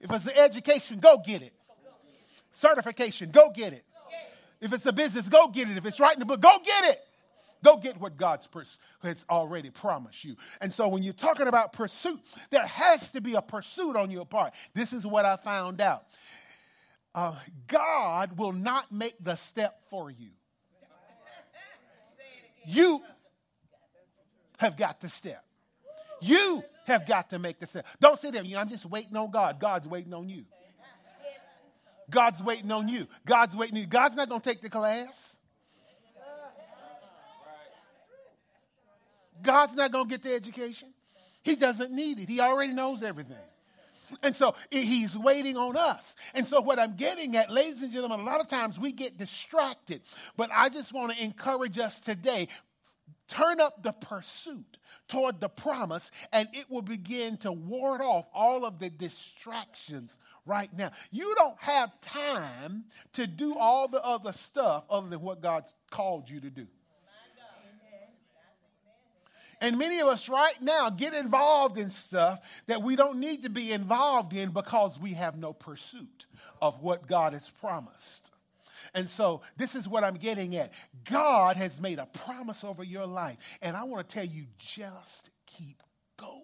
If 0.00 0.10
it's 0.10 0.26
an 0.26 0.36
education, 0.36 0.98
go 0.98 1.22
get 1.24 1.42
it. 1.42 1.52
Certification, 2.52 3.30
go 3.30 3.50
get 3.54 3.72
it. 3.72 3.84
If 4.60 4.72
it's 4.72 4.84
a 4.84 4.92
business, 4.92 5.28
go 5.28 5.48
get 5.48 5.70
it. 5.70 5.76
If 5.76 5.86
it's 5.86 6.00
writing 6.00 6.18
the 6.18 6.26
book, 6.26 6.40
go 6.40 6.58
get 6.64 6.84
it. 6.84 7.00
Go 7.62 7.76
get 7.76 8.00
what 8.00 8.16
God's 8.16 8.46
pers- 8.46 8.78
has 9.02 9.24
already 9.28 9.70
promised 9.70 10.24
you. 10.24 10.36
And 10.60 10.72
so 10.72 10.88
when 10.88 11.02
you're 11.02 11.12
talking 11.12 11.46
about 11.46 11.72
pursuit, 11.72 12.18
there 12.50 12.66
has 12.66 13.10
to 13.10 13.20
be 13.20 13.34
a 13.34 13.42
pursuit 13.42 13.96
on 13.96 14.10
your 14.10 14.24
part. 14.24 14.54
This 14.74 14.92
is 14.92 15.06
what 15.06 15.24
I 15.24 15.36
found 15.36 15.80
out 15.80 16.06
uh, 17.14 17.34
God 17.66 18.38
will 18.38 18.52
not 18.52 18.92
make 18.92 19.14
the 19.22 19.36
step 19.36 19.80
for 19.90 20.10
you. 20.10 20.30
You 22.66 23.02
have 24.58 24.76
got 24.76 25.00
to 25.00 25.08
step. 25.08 25.44
You 26.20 26.62
have 26.86 27.06
got 27.06 27.30
to 27.30 27.38
make 27.38 27.58
the 27.58 27.66
step. 27.66 27.86
Don't 28.00 28.20
sit 28.20 28.32
there. 28.32 28.42
You 28.42 28.54
know, 28.54 28.60
I'm 28.60 28.68
just 28.68 28.84
waiting 28.84 29.16
on 29.16 29.30
God. 29.30 29.58
God's 29.58 29.88
waiting 29.88 30.12
on 30.12 30.28
you. 30.28 30.44
God's 32.10 32.42
waiting 32.42 32.70
on 32.70 32.88
you. 32.88 33.06
God's 33.24 33.56
waiting 33.56 33.76
on 33.76 33.82
you. 33.82 33.86
God's 33.86 34.16
not 34.16 34.28
going 34.28 34.40
to 34.40 34.48
take 34.48 34.60
the 34.60 34.68
class. 34.68 35.36
God's 39.42 39.74
not 39.74 39.90
going 39.90 40.04
to 40.04 40.10
get 40.10 40.22
the 40.22 40.34
education. 40.34 40.88
He 41.42 41.56
doesn't 41.56 41.92
need 41.92 42.18
it. 42.18 42.28
He 42.28 42.40
already 42.40 42.74
knows 42.74 43.02
everything. 43.02 43.36
And 44.22 44.34
so 44.34 44.54
he's 44.70 45.16
waiting 45.16 45.56
on 45.56 45.76
us. 45.76 46.14
And 46.34 46.46
so, 46.46 46.60
what 46.60 46.78
I'm 46.78 46.96
getting 46.96 47.36
at, 47.36 47.50
ladies 47.50 47.82
and 47.82 47.92
gentlemen, 47.92 48.20
a 48.20 48.24
lot 48.24 48.40
of 48.40 48.48
times 48.48 48.78
we 48.78 48.92
get 48.92 49.16
distracted. 49.16 50.02
But 50.36 50.50
I 50.52 50.68
just 50.68 50.92
want 50.92 51.12
to 51.12 51.22
encourage 51.22 51.78
us 51.78 52.00
today 52.00 52.48
turn 53.30 53.60
up 53.60 53.82
the 53.82 53.92
pursuit 53.92 54.78
toward 55.08 55.40
the 55.40 55.48
promise, 55.48 56.10
and 56.32 56.48
it 56.52 56.68
will 56.68 56.82
begin 56.82 57.36
to 57.38 57.52
ward 57.52 58.00
off 58.00 58.26
all 58.34 58.64
of 58.64 58.78
the 58.78 58.90
distractions 58.90 60.18
right 60.44 60.70
now. 60.76 60.90
You 61.10 61.34
don't 61.36 61.58
have 61.60 61.98
time 62.00 62.84
to 63.14 63.26
do 63.26 63.56
all 63.56 63.88
the 63.88 64.04
other 64.04 64.32
stuff 64.32 64.84
other 64.90 65.08
than 65.08 65.20
what 65.20 65.40
God's 65.40 65.74
called 65.90 66.28
you 66.28 66.40
to 66.40 66.50
do. 66.50 66.66
And 69.60 69.78
many 69.78 70.00
of 70.00 70.08
us 70.08 70.28
right 70.28 70.60
now 70.60 70.88
get 70.90 71.12
involved 71.12 71.76
in 71.76 71.90
stuff 71.90 72.40
that 72.66 72.82
we 72.82 72.96
don't 72.96 73.18
need 73.18 73.42
to 73.42 73.50
be 73.50 73.72
involved 73.72 74.32
in 74.32 74.50
because 74.50 74.98
we 74.98 75.12
have 75.14 75.36
no 75.36 75.52
pursuit 75.52 76.26
of 76.62 76.80
what 76.82 77.06
God 77.06 77.34
has 77.34 77.50
promised. 77.60 78.30
And 78.94 79.08
so, 79.08 79.42
this 79.56 79.74
is 79.74 79.86
what 79.86 80.04
I'm 80.04 80.14
getting 80.14 80.56
at. 80.56 80.72
God 81.04 81.56
has 81.56 81.78
made 81.80 81.98
a 81.98 82.06
promise 82.06 82.64
over 82.64 82.82
your 82.82 83.06
life. 83.06 83.36
And 83.60 83.76
I 83.76 83.84
want 83.84 84.08
to 84.08 84.14
tell 84.14 84.24
you 84.24 84.46
just 84.58 85.30
keep 85.46 85.82
going. 86.16 86.42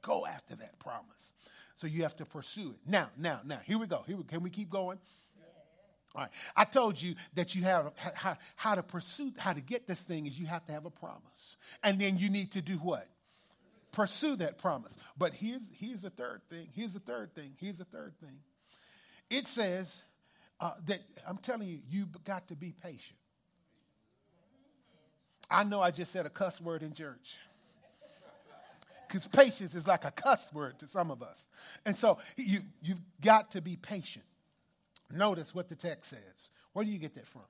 Go 0.00 0.26
after 0.26 0.56
that 0.56 0.78
promise. 0.78 1.32
So, 1.76 1.86
you 1.86 2.02
have 2.02 2.16
to 2.16 2.24
pursue 2.24 2.70
it. 2.70 2.90
Now, 2.90 3.10
now, 3.18 3.40
now, 3.44 3.60
here 3.64 3.78
we 3.78 3.86
go. 3.86 4.02
Here 4.06 4.16
we, 4.16 4.24
can 4.24 4.42
we 4.42 4.50
keep 4.50 4.70
going? 4.70 4.98
All 6.18 6.24
right. 6.24 6.32
I 6.56 6.64
told 6.64 7.00
you 7.00 7.14
that 7.34 7.54
you 7.54 7.62
have 7.62 7.92
how, 7.96 8.36
how 8.56 8.74
to 8.74 8.82
pursue, 8.82 9.30
how 9.38 9.52
to 9.52 9.60
get 9.60 9.86
this 9.86 10.00
thing 10.00 10.26
is 10.26 10.36
you 10.36 10.46
have 10.46 10.66
to 10.66 10.72
have 10.72 10.84
a 10.84 10.90
promise. 10.90 11.56
And 11.84 12.00
then 12.00 12.18
you 12.18 12.28
need 12.28 12.50
to 12.52 12.60
do 12.60 12.74
what? 12.74 13.08
Pursue 13.92 14.34
that 14.36 14.58
promise. 14.58 14.92
But 15.16 15.32
here's, 15.32 15.60
here's 15.70 16.02
the 16.02 16.10
third 16.10 16.40
thing. 16.50 16.66
Here's 16.74 16.92
the 16.92 16.98
third 16.98 17.36
thing. 17.36 17.52
Here's 17.60 17.78
the 17.78 17.84
third 17.84 18.14
thing. 18.20 18.36
It 19.30 19.46
says 19.46 19.94
uh, 20.58 20.72
that, 20.86 20.98
I'm 21.24 21.38
telling 21.38 21.68
you, 21.68 21.78
you've 21.88 22.24
got 22.24 22.48
to 22.48 22.56
be 22.56 22.74
patient. 22.82 23.18
I 25.48 25.62
know 25.62 25.80
I 25.80 25.92
just 25.92 26.12
said 26.12 26.26
a 26.26 26.30
cuss 26.30 26.60
word 26.60 26.82
in 26.82 26.94
church. 26.94 27.36
Because 29.06 29.24
patience 29.28 29.72
is 29.72 29.86
like 29.86 30.04
a 30.04 30.10
cuss 30.10 30.52
word 30.52 30.80
to 30.80 30.88
some 30.88 31.12
of 31.12 31.22
us. 31.22 31.38
And 31.86 31.96
so 31.96 32.18
you, 32.36 32.62
you've 32.82 32.98
got 33.22 33.52
to 33.52 33.60
be 33.60 33.76
patient. 33.76 34.24
Notice 35.10 35.54
what 35.54 35.68
the 35.68 35.76
text 35.76 36.10
says. 36.10 36.50
Where 36.72 36.84
do 36.84 36.90
you 36.90 36.98
get 36.98 37.14
that 37.14 37.26
from? 37.26 37.42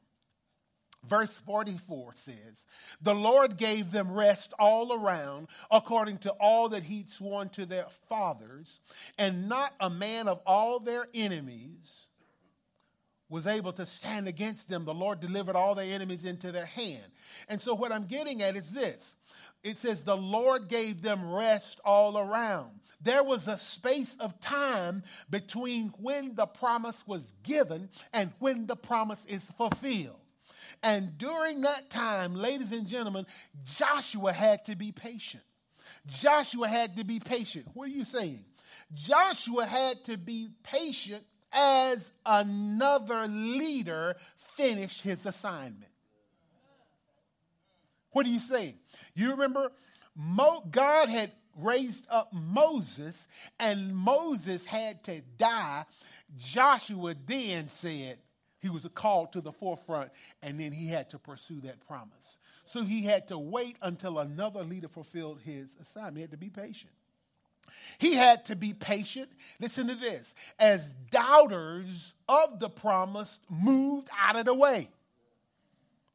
Verse 1.04 1.32
44 1.46 2.14
says, 2.14 2.64
The 3.00 3.14
Lord 3.14 3.56
gave 3.56 3.92
them 3.92 4.10
rest 4.10 4.52
all 4.58 4.92
around, 4.92 5.48
according 5.70 6.18
to 6.18 6.30
all 6.32 6.70
that 6.70 6.82
he'd 6.82 7.10
sworn 7.10 7.50
to 7.50 7.66
their 7.66 7.86
fathers, 8.08 8.80
and 9.16 9.48
not 9.48 9.72
a 9.78 9.90
man 9.90 10.26
of 10.26 10.40
all 10.44 10.80
their 10.80 11.06
enemies 11.14 12.08
was 13.28 13.46
able 13.46 13.72
to 13.72 13.86
stand 13.86 14.26
against 14.26 14.68
them. 14.68 14.84
The 14.84 14.94
Lord 14.94 15.20
delivered 15.20 15.56
all 15.56 15.74
their 15.74 15.92
enemies 15.92 16.24
into 16.24 16.50
their 16.52 16.66
hand. 16.66 17.04
And 17.48 17.60
so, 17.60 17.74
what 17.74 17.92
I'm 17.92 18.06
getting 18.06 18.42
at 18.42 18.56
is 18.56 18.68
this 18.70 19.16
it 19.62 19.78
says, 19.78 20.02
The 20.02 20.16
Lord 20.16 20.68
gave 20.68 21.02
them 21.02 21.32
rest 21.32 21.80
all 21.84 22.18
around. 22.18 22.70
There 23.00 23.22
was 23.22 23.46
a 23.46 23.58
space 23.58 24.14
of 24.18 24.40
time 24.40 25.02
between 25.30 25.92
when 26.00 26.34
the 26.34 26.46
promise 26.46 27.00
was 27.06 27.32
given 27.42 27.90
and 28.12 28.32
when 28.38 28.66
the 28.66 28.76
promise 28.76 29.24
is 29.26 29.42
fulfilled. 29.56 30.16
And 30.82 31.16
during 31.16 31.62
that 31.62 31.90
time, 31.90 32.34
ladies 32.34 32.72
and 32.72 32.86
gentlemen, 32.86 33.26
Joshua 33.64 34.32
had 34.32 34.64
to 34.66 34.76
be 34.76 34.92
patient. 34.92 35.42
Joshua 36.06 36.68
had 36.68 36.96
to 36.96 37.04
be 37.04 37.20
patient. 37.20 37.66
What 37.74 37.84
are 37.84 37.92
you 37.92 38.04
saying? 38.04 38.44
Joshua 38.94 39.66
had 39.66 40.04
to 40.04 40.16
be 40.16 40.48
patient 40.62 41.24
as 41.52 42.10
another 42.26 43.26
leader 43.26 44.16
finished 44.56 45.02
his 45.02 45.24
assignment. 45.24 45.90
What 48.10 48.24
do 48.24 48.30
you 48.30 48.40
say? 48.40 48.74
You 49.14 49.32
remember, 49.32 49.70
Mo- 50.16 50.64
God 50.70 51.08
had 51.08 51.32
raised 51.56 52.06
up 52.10 52.32
Moses, 52.32 53.26
and 53.58 53.94
Moses 53.94 54.64
had 54.64 55.02
to 55.04 55.20
die. 55.38 55.84
Joshua 56.36 57.14
then 57.26 57.68
said 57.68 58.18
he 58.60 58.68
was 58.68 58.86
called 58.94 59.32
to 59.32 59.40
the 59.40 59.52
forefront, 59.52 60.10
and 60.42 60.58
then 60.58 60.72
he 60.72 60.88
had 60.88 61.10
to 61.10 61.18
pursue 61.18 61.60
that 61.62 61.86
promise. 61.86 62.38
So 62.64 62.82
he 62.82 63.02
had 63.02 63.28
to 63.28 63.38
wait 63.38 63.76
until 63.82 64.18
another 64.18 64.62
leader 64.62 64.88
fulfilled 64.88 65.40
his 65.44 65.68
assignment. 65.80 66.16
He 66.16 66.22
had 66.22 66.30
to 66.32 66.36
be 66.36 66.50
patient. 66.50 66.92
He 67.98 68.14
had 68.14 68.44
to 68.46 68.56
be 68.56 68.72
patient. 68.72 69.30
Listen 69.60 69.88
to 69.88 69.94
this 69.94 70.32
as 70.58 70.82
doubters 71.10 72.14
of 72.28 72.60
the 72.60 72.70
promise 72.70 73.38
moved 73.48 74.08
out 74.18 74.36
of 74.36 74.44
the 74.44 74.54
way. 74.54 74.88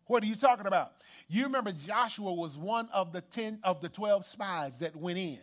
What 0.07 0.21
are 0.21 0.25
you 0.25 0.35
talking 0.35 0.67
about? 0.67 0.91
You 1.29 1.43
remember 1.43 1.71
Joshua 1.71 2.33
was 2.33 2.57
one 2.57 2.89
of 2.93 3.13
the 3.13 3.21
10 3.21 3.59
of 3.63 3.79
the 3.79 3.87
12 3.87 4.25
spies 4.25 4.73
that 4.79 4.95
went 4.95 5.17
in. 5.17 5.39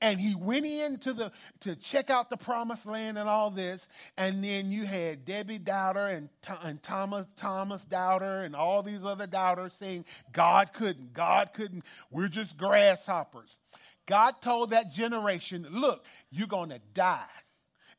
And 0.00 0.20
he 0.20 0.36
went 0.36 0.64
in 0.66 0.98
to 1.00 1.12
the 1.12 1.32
to 1.60 1.74
check 1.74 2.10
out 2.10 2.30
the 2.30 2.36
promised 2.36 2.86
land 2.86 3.18
and 3.18 3.28
all 3.28 3.50
this. 3.50 3.86
And 4.16 4.42
then 4.42 4.70
you 4.70 4.84
had 4.84 5.24
Debbie 5.24 5.58
Doubter 5.58 6.06
and, 6.06 6.28
and 6.62 6.80
Thomas 6.82 7.26
Thomas 7.36 7.84
Doubter 7.84 8.42
and 8.42 8.54
all 8.54 8.84
these 8.84 9.04
other 9.04 9.26
doubters 9.26 9.72
saying 9.72 10.04
God 10.32 10.72
couldn't, 10.72 11.12
God 11.12 11.50
couldn't. 11.52 11.84
We're 12.10 12.28
just 12.28 12.56
grasshoppers. 12.56 13.58
God 14.06 14.40
told 14.40 14.70
that 14.70 14.90
generation, 14.90 15.66
look, 15.70 16.04
you're 16.30 16.46
going 16.46 16.70
to 16.70 16.80
die 16.92 17.24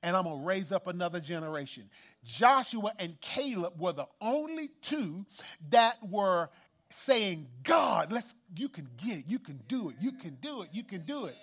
and 0.04 0.16
I'm 0.16 0.24
going 0.24 0.40
to 0.40 0.46
raise 0.46 0.72
up 0.72 0.88
another 0.88 1.20
generation. 1.20 1.90
Joshua 2.24 2.94
and 3.00 3.20
Caleb 3.22 3.80
were 3.80 3.94
the 3.94 4.08
only 4.22 4.70
two 4.82 5.26
that 5.70 5.98
were 6.08 6.50
saying, 6.92 7.48
God, 7.64 8.12
let's 8.12 8.34
you 8.56 8.70
can 8.70 8.88
get 8.98 9.20
it, 9.20 9.26
you 9.28 9.40
can 9.40 9.60
do 9.68 9.90
it, 9.90 9.96
you 10.00 10.12
can 10.12 10.38
do 10.42 10.62
it, 10.62 10.70
you 10.72 10.84
can 10.84 11.02
do 11.02 11.26
it. 11.26 11.36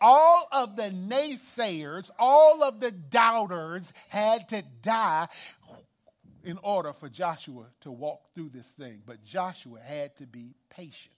All 0.00 0.48
of 0.52 0.76
the 0.76 0.90
naysayers, 0.90 2.10
all 2.18 2.62
of 2.62 2.80
the 2.80 2.90
doubters 2.90 3.92
had 4.08 4.48
to 4.50 4.62
die 4.82 5.28
in 6.44 6.58
order 6.62 6.92
for 6.92 7.08
Joshua 7.08 7.64
to 7.80 7.90
walk 7.90 8.20
through 8.34 8.50
this 8.50 8.66
thing. 8.78 9.02
But 9.04 9.24
Joshua 9.24 9.80
had 9.80 10.16
to 10.18 10.26
be 10.26 10.54
patient. 10.70 11.13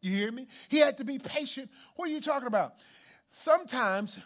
You 0.00 0.12
hear 0.12 0.30
me? 0.30 0.46
He 0.68 0.78
had 0.78 0.98
to 0.98 1.04
be 1.04 1.18
patient. 1.18 1.70
What 1.96 2.08
are 2.08 2.12
you 2.12 2.20
talking 2.20 2.46
about? 2.46 2.74
Sometimes 3.32 4.18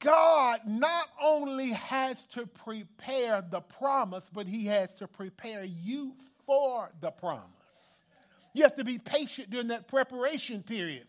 God 0.00 0.60
not 0.66 1.08
only 1.20 1.70
has 1.70 2.22
to 2.32 2.46
prepare 2.46 3.42
the 3.48 3.60
promise, 3.60 4.24
but 4.32 4.46
he 4.46 4.66
has 4.66 4.92
to 4.94 5.06
prepare 5.06 5.62
you 5.62 6.14
for 6.46 6.90
the 7.00 7.10
promise. 7.10 7.46
You 8.54 8.64
have 8.64 8.76
to 8.76 8.84
be 8.84 8.98
patient 8.98 9.50
during 9.50 9.68
that 9.68 9.88
preparation 9.88 10.62
period. 10.62 11.06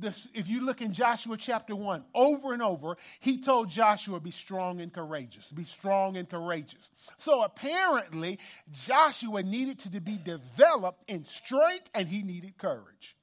This, 0.00 0.26
if 0.32 0.48
you 0.48 0.64
look 0.64 0.80
in 0.80 0.92
Joshua 0.92 1.36
chapter 1.36 1.76
1, 1.76 2.04
over 2.14 2.54
and 2.54 2.62
over, 2.62 2.96
he 3.20 3.38
told 3.38 3.68
Joshua, 3.68 4.18
be 4.18 4.30
strong 4.30 4.80
and 4.80 4.92
courageous. 4.92 5.52
Be 5.52 5.64
strong 5.64 6.16
and 6.16 6.28
courageous. 6.28 6.90
So 7.18 7.42
apparently, 7.42 8.38
Joshua 8.72 9.42
needed 9.42 9.80
to 9.80 10.00
be 10.00 10.18
developed 10.24 11.04
in 11.06 11.24
strength 11.24 11.90
and 11.94 12.08
he 12.08 12.22
needed 12.22 12.56
courage. 12.56 13.16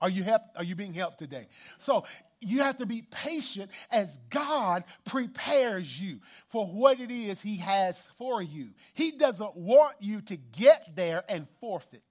Are 0.00 0.08
you, 0.08 0.22
help, 0.22 0.42
are 0.54 0.62
you 0.62 0.76
being 0.76 0.92
helped 0.92 1.18
today? 1.18 1.48
So 1.78 2.04
you 2.40 2.60
have 2.60 2.78
to 2.78 2.86
be 2.86 3.02
patient 3.02 3.72
as 3.90 4.08
God 4.30 4.84
prepares 5.04 6.00
you 6.00 6.20
for 6.50 6.66
what 6.66 7.00
it 7.00 7.10
is 7.10 7.40
He 7.40 7.56
has 7.56 7.96
for 8.16 8.40
you. 8.40 8.68
He 8.94 9.12
doesn't 9.12 9.56
want 9.56 9.96
you 9.98 10.20
to 10.22 10.36
get 10.36 10.94
there 10.94 11.24
and 11.28 11.48
forfeit 11.60 12.02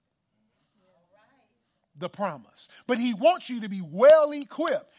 the 1.98 2.08
promise, 2.08 2.68
but 2.86 2.98
He 2.98 3.14
wants 3.14 3.48
you 3.48 3.60
to 3.60 3.68
be 3.68 3.80
well 3.80 4.32
equipped. 4.32 4.92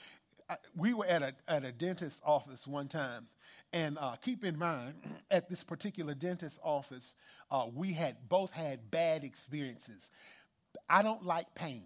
We 0.76 0.94
were 0.94 1.06
at 1.06 1.22
a, 1.22 1.34
at 1.48 1.64
a 1.64 1.72
dentist's 1.72 2.20
office 2.26 2.66
one 2.66 2.88
time, 2.88 3.28
and 3.72 3.98
uh, 4.00 4.16
keep 4.16 4.44
in 4.44 4.58
mind, 4.58 4.96
at 5.32 5.50
this 5.50 5.64
particular 5.64 6.14
dentist's 6.14 6.60
office, 6.64 7.16
uh, 7.52 7.68
we 7.74 7.94
had 7.94 8.18
both 8.28 8.52
had 8.52 8.90
bad 8.90 9.24
experiences. 9.24 10.10
I 10.90 11.02
don't 11.02 11.24
like 11.24 11.54
pain. 11.56 11.84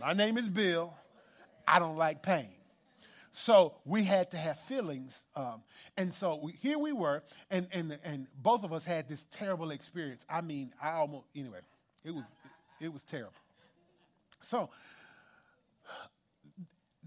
My 0.00 0.12
name 0.12 0.36
is 0.38 0.48
Bill. 0.48 0.92
I 1.66 1.78
don't 1.78 1.96
like 1.96 2.22
pain. 2.22 2.50
So 3.36 3.74
we 3.84 4.04
had 4.04 4.30
to 4.30 4.36
have 4.36 4.60
feelings. 4.60 5.24
Um, 5.34 5.62
and 5.96 6.14
so 6.14 6.38
we, 6.40 6.52
here 6.52 6.78
we 6.78 6.92
were, 6.92 7.24
and, 7.50 7.66
and, 7.72 7.98
and 8.04 8.28
both 8.40 8.62
of 8.62 8.72
us 8.72 8.84
had 8.84 9.08
this 9.08 9.24
terrible 9.32 9.72
experience. 9.72 10.22
I 10.30 10.40
mean, 10.40 10.72
I 10.80 10.92
almost, 10.92 11.26
anyway, 11.34 11.58
it 12.04 12.14
was, 12.14 12.22
it 12.80 12.92
was 12.92 13.02
terrible. 13.02 13.32
So 14.42 14.70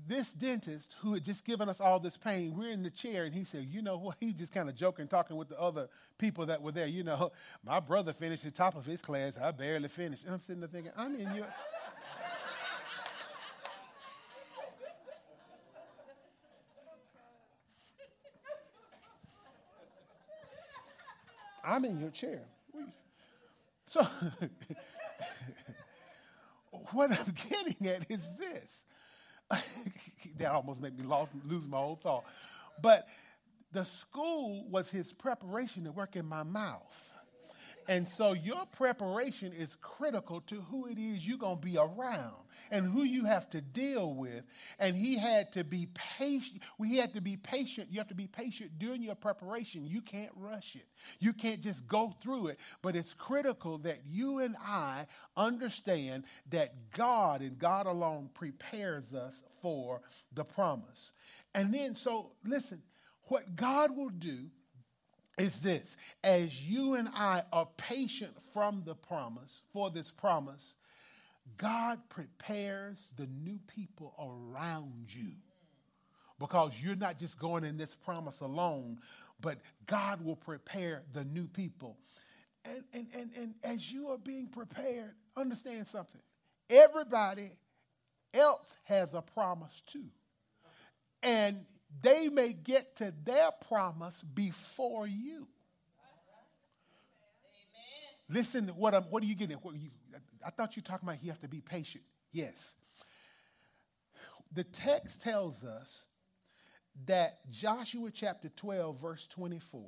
this 0.06 0.30
dentist 0.34 0.96
who 1.00 1.14
had 1.14 1.24
just 1.24 1.46
given 1.46 1.70
us 1.70 1.80
all 1.80 1.98
this 1.98 2.18
pain, 2.18 2.56
we're 2.58 2.72
in 2.72 2.84
the 2.84 2.90
chair, 2.90 3.24
and 3.24 3.34
he 3.34 3.46
said, 3.46 3.66
You 3.72 3.82
know 3.82 3.98
what? 3.98 4.18
He's 4.20 4.34
just 4.34 4.54
kind 4.54 4.68
of 4.68 4.76
joking, 4.76 5.08
talking 5.08 5.38
with 5.38 5.48
the 5.48 5.60
other 5.60 5.88
people 6.18 6.46
that 6.48 6.62
were 6.62 6.74
there. 6.74 6.88
You 6.88 7.04
know, 7.04 7.32
my 7.64 7.80
brother 7.80 8.12
finished 8.12 8.44
the 8.44 8.52
top 8.52 8.76
of 8.76 8.86
his 8.86 9.02
class. 9.02 9.34
I 9.42 9.52
barely 9.52 9.88
finished. 9.88 10.26
And 10.26 10.34
I'm 10.34 10.42
sitting 10.42 10.60
there 10.60 10.70
thinking, 10.70 10.92
I'm 10.98 11.16
in 11.16 11.34
your. 11.34 11.48
I'm 21.68 21.84
in 21.84 22.00
your 22.00 22.12
chair. 22.12 22.42
So, 23.88 24.06
what 26.92 27.12
I'm 27.12 27.36
getting 27.50 27.88
at 27.88 28.10
is 28.10 28.22
this. 28.40 29.62
that 30.38 30.52
almost 30.52 30.82
made 30.82 30.98
me 30.98 31.06
lost, 31.06 31.32
lose 31.46 31.68
my 31.68 31.78
whole 31.78 32.00
thought. 32.02 32.24
But 32.82 33.08
the 33.72 33.84
school 33.84 34.66
was 34.70 34.90
his 34.90 35.12
preparation 35.14 35.84
to 35.86 35.92
work 35.92 36.16
in 36.16 36.26
my 36.26 36.44
mouth. 36.44 37.14
And 37.88 38.08
so 38.08 38.34
your 38.34 38.66
preparation 38.66 39.54
is 39.54 39.76
critical 39.82 40.42
to 40.42 40.62
who 40.62 40.88
it 40.88 40.98
is 40.98 41.26
you're 41.26 41.38
going 41.38 41.60
to 41.60 41.66
be 41.66 41.78
around 41.78 42.36
and 42.70 42.86
who 42.86 43.04
you 43.04 43.26
have 43.26 43.50
to 43.52 43.62
deal 43.62 44.14
with. 44.14 44.44
And 44.78 44.96
he 44.96 45.18
had 45.18 45.54
to 45.54 45.64
be 45.64 45.88
patient. 45.94 46.62
We 46.78 46.98
had 46.98 47.14
to 47.14 47.22
be 47.22 47.38
patient. 47.38 47.88
You 47.92 48.00
have 48.00 48.10
to 48.10 48.16
be 48.16 48.28
patient 48.28 48.72
during 48.78 49.02
your 49.02 49.16
preparation. 49.16 49.86
You 49.86 50.02
can't 50.02 50.32
rush 50.36 50.76
it. 50.76 50.88
You 51.20 51.32
can't 51.32 51.62
just 51.62 51.88
go 51.88 52.14
through 52.22 52.48
it. 52.48 52.60
But 52.82 52.96
it's 52.96 53.14
critical 53.14 53.78
that 53.80 54.00
you 54.10 54.40
and 54.40 54.56
I 54.60 55.08
understand 55.38 56.26
that 56.50 56.92
God 56.92 57.42
and 57.42 57.58
God 57.58 57.86
alone 57.86 58.30
prepares 58.34 59.14
us 59.14 59.44
for 59.62 60.02
the 60.34 60.44
promise. 60.44 61.14
And 61.54 61.74
then, 61.74 61.96
so 61.96 62.32
listen, 62.46 62.82
what 63.24 63.56
God 63.56 63.96
will 63.96 64.10
do 64.10 64.48
is 65.38 65.56
this 65.60 65.86
as 66.24 66.62
you 66.62 66.96
and 66.96 67.08
I 67.10 67.44
are 67.54 67.68
patient 67.78 68.34
from 68.54 68.84
the 68.86 68.96
promise, 68.96 69.62
for 69.72 69.90
this 69.90 70.12
promise, 70.12 70.76
God 71.58 72.00
prepares 72.10 73.10
the 73.18 73.28
new 73.28 73.60
people 73.68 74.14
around 74.20 75.06
you. 75.08 75.32
Because 76.40 76.72
you're 76.80 76.96
not 76.96 77.18
just 77.18 77.40
going 77.40 77.64
in 77.64 77.78
this 77.78 77.96
promise 78.06 78.42
alone, 78.42 79.00
but 79.42 79.60
God 79.88 80.24
will 80.24 80.36
prepare 80.36 81.04
the 81.14 81.24
new 81.24 81.48
people. 81.48 81.98
And, 82.64 82.84
and, 82.94 83.08
and, 83.14 83.32
and 83.36 83.54
as 83.64 83.92
you 83.92 84.10
are 84.10 84.18
being 84.18 84.48
prepared, 84.48 85.14
understand 85.36 85.88
something. 85.88 86.22
Everybody 86.70 87.52
else 88.34 88.68
has 88.84 89.14
a 89.14 89.22
promise 89.22 89.82
too. 89.88 90.06
And 91.24 91.66
they 92.02 92.30
may 92.30 92.54
get 92.54 92.98
to 92.98 93.14
their 93.24 93.52
promise 93.68 94.22
before 94.34 95.08
you. 95.08 95.48
Listen, 98.30 98.68
what, 98.76 98.94
I'm, 98.94 99.04
what 99.04 99.24
are 99.24 99.26
you 99.26 99.36
getting? 99.36 99.58
What 99.58 99.76
you, 99.76 99.90
I 100.46 100.50
thought 100.50 100.76
you 100.76 100.82
were 100.82 100.88
talking 100.88 101.08
about 101.08 101.24
you 101.24 101.32
have 101.32 101.40
to 101.42 101.48
be 101.48 101.62
patient. 101.62 102.04
Yes. 102.32 102.74
The 104.54 104.66
text 104.66 105.22
tells 105.22 105.64
us 105.64 106.06
that 107.06 107.40
Joshua 107.50 108.10
chapter 108.12 108.50
12, 108.50 109.00
verse 109.00 109.28
24, 109.28 109.82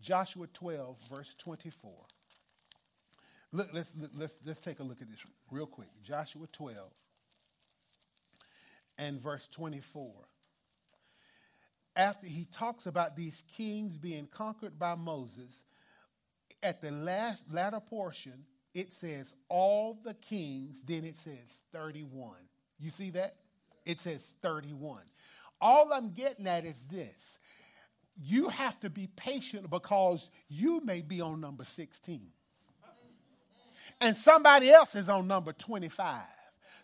Joshua 0.00 0.46
12, 0.48 0.96
verse 1.12 1.34
24. 1.38 1.92
Look, 3.52 3.68
let's, 3.72 3.92
let's, 4.14 4.36
let's 4.44 4.60
take 4.60 4.80
a 4.80 4.82
look 4.82 5.00
at 5.00 5.08
this 5.08 5.20
real 5.50 5.66
quick. 5.66 5.88
Joshua 6.02 6.46
12 6.52 6.76
and 8.98 9.20
verse 9.20 9.48
24. 9.52 10.12
After 11.96 12.26
he 12.26 12.44
talks 12.52 12.86
about 12.86 13.16
these 13.16 13.42
kings 13.56 13.96
being 13.96 14.26
conquered 14.26 14.78
by 14.78 14.94
Moses, 14.94 15.50
at 16.62 16.82
the 16.82 16.90
last 16.90 17.42
latter 17.50 17.80
portion, 17.80 18.44
it 18.74 18.92
says 19.00 19.32
all 19.48 19.98
the 20.04 20.14
kings, 20.14 20.76
then 20.86 21.04
it 21.04 21.16
says 21.24 21.48
31. 21.72 22.34
You 22.78 22.90
see 22.90 23.10
that? 23.12 23.36
It 23.86 24.00
says 24.00 24.22
31. 24.42 25.00
All 25.60 25.90
I'm 25.92 26.12
getting 26.12 26.46
at 26.46 26.66
is 26.66 26.76
this 26.90 27.16
you 28.18 28.48
have 28.48 28.78
to 28.80 28.90
be 28.90 29.08
patient 29.08 29.68
because 29.68 30.30
you 30.48 30.80
may 30.84 31.02
be 31.02 31.20
on 31.20 31.40
number 31.40 31.64
16. 31.64 32.32
And 34.00 34.16
somebody 34.16 34.70
else 34.70 34.94
is 34.94 35.08
on 35.08 35.26
number 35.26 35.52
25. 35.52 36.22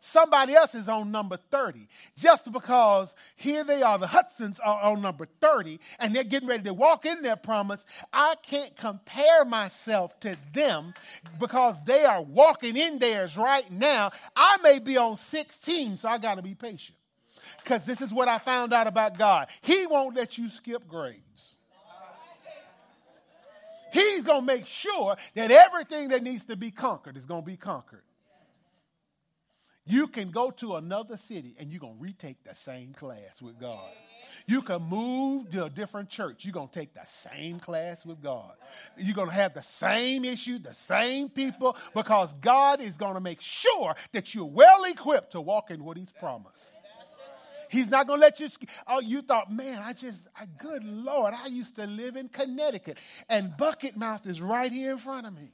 Somebody 0.05 0.57
else 0.57 0.75
is 0.75 0.88
on 0.88 1.12
number 1.12 1.37
30. 1.53 1.87
Just 2.19 2.53
because 2.53 3.15
here 3.37 3.62
they 3.62 3.83
are, 3.83 3.99
the 3.99 4.09
Hudsons 4.09 4.59
are 4.59 4.91
on 4.91 5.01
number 5.01 5.29
30, 5.41 5.79
and 6.01 6.12
they're 6.12 6.25
getting 6.25 6.49
ready 6.49 6.65
to 6.65 6.75
walk 6.75 7.07
in 7.07 7.23
their 7.23 7.37
promise. 7.37 7.81
I 8.12 8.35
can't 8.43 8.77
compare 8.77 9.45
myself 9.45 10.19
to 10.21 10.37
them 10.53 10.93
because 11.38 11.77
they 11.87 12.05
are 12.05 12.21
walking 12.21 12.77
in 12.77 12.99
theirs 12.99 13.37
right 13.37 13.71
now. 13.71 14.11
I 14.35 14.57
may 14.61 14.81
be 14.81 14.97
on 14.97 15.17
16, 15.17 15.99
so 15.99 16.09
I 16.09 16.19
got 16.19 16.35
to 16.35 16.43
be 16.43 16.57
patient. 16.57 16.99
Because 17.62 17.85
this 17.85 18.01
is 18.01 18.12
what 18.12 18.27
I 18.27 18.38
found 18.38 18.73
out 18.73 18.88
about 18.88 19.19
God 19.19 19.49
He 19.61 19.87
won't 19.87 20.17
let 20.17 20.37
you 20.37 20.49
skip 20.49 20.88
grades. 20.88 21.55
He's 23.93 24.23
going 24.23 24.41
to 24.41 24.47
make 24.47 24.67
sure 24.67 25.17
that 25.37 25.53
everything 25.53 26.09
that 26.09 26.25
needs 26.25 26.45
to 26.47 26.57
be 26.57 26.73
conquered 26.73 27.17
is 27.17 27.25
going 27.25 27.43
to 27.43 27.47
be 27.47 27.57
conquered. 27.57 28.03
You 29.85 30.07
can 30.07 30.31
go 30.31 30.51
to 30.53 30.77
another 30.77 31.16
city 31.16 31.57
and 31.59 31.71
you're 31.71 31.81
going 31.81 31.97
to 31.97 32.03
retake 32.03 32.45
the 32.45 32.55
same 32.64 32.92
class 32.92 33.42
with 33.42 33.59
God. 33.59 33.90
You 34.47 34.62
can 34.62 34.83
move 34.83 35.51
to 35.51 35.64
a 35.64 35.71
different 35.71 36.09
church. 36.09 36.45
You're 36.45 36.53
going 36.53 36.68
to 36.68 36.79
take 36.79 36.95
the 36.95 37.07
same 37.29 37.59
class 37.59 38.07
with 38.07 38.23
God. 38.23 38.53
You're 38.97 39.14
going 39.14 39.29
to 39.29 39.35
have 39.35 39.55
the 39.55 39.62
same 39.62 40.25
issue, 40.25 40.59
the 40.59 40.75
same 40.75 41.29
people, 41.29 41.77
because 41.95 42.31
God 42.40 42.81
is 42.81 42.92
going 42.92 43.14
to 43.14 43.21
make 43.21 43.40
sure 43.40 43.95
that 44.12 44.35
you're 44.35 44.45
well 44.45 44.85
equipped 44.85 45.33
to 45.33 45.40
walk 45.40 45.71
in 45.71 45.85
what 45.85 45.97
He's 45.97 46.12
promised. 46.12 46.57
He's 47.68 47.88
not 47.88 48.07
going 48.07 48.21
to 48.21 48.27
let 48.27 48.38
you. 48.38 48.49
Oh, 48.87 49.01
you 49.01 49.23
thought, 49.23 49.51
man, 49.51 49.83
I 49.83 49.95
just, 49.95 50.18
I, 50.37 50.45
good 50.59 50.85
Lord, 50.85 51.33
I 51.35 51.47
used 51.47 51.75
to 51.77 51.87
live 51.87 52.16
in 52.16 52.29
Connecticut, 52.29 52.99
and 53.31 53.57
Bucket 53.57 53.97
Mouth 53.97 54.27
is 54.27 54.42
right 54.42 54.71
here 54.71 54.92
in 54.92 54.99
front 54.99 55.27
of 55.27 55.35
me. 55.35 55.51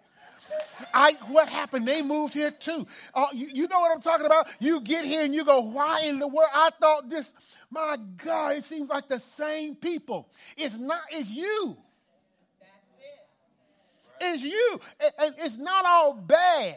I, 0.94 1.12
what 1.28 1.48
happened? 1.48 1.86
They 1.86 2.02
moved 2.02 2.34
here 2.34 2.50
too. 2.50 2.86
Uh, 3.14 3.26
you, 3.32 3.48
you 3.52 3.68
know 3.68 3.80
what 3.80 3.92
I'm 3.92 4.00
talking 4.00 4.26
about? 4.26 4.48
You 4.58 4.80
get 4.80 5.04
here 5.04 5.22
and 5.22 5.34
you 5.34 5.44
go, 5.44 5.60
why 5.60 6.02
in 6.02 6.18
the 6.18 6.28
world? 6.28 6.50
I 6.52 6.70
thought 6.80 7.08
this, 7.08 7.32
my 7.70 7.96
God, 8.16 8.56
it 8.56 8.64
seems 8.64 8.88
like 8.88 9.08
the 9.08 9.20
same 9.20 9.74
people. 9.74 10.28
It's 10.56 10.76
not, 10.76 11.00
it's 11.10 11.28
you. 11.30 11.76
It. 12.60 12.66
It's 14.20 14.42
you. 14.42 14.80
And, 15.00 15.12
and 15.18 15.34
it's 15.38 15.56
not 15.56 15.84
all 15.84 16.14
bad. 16.14 16.76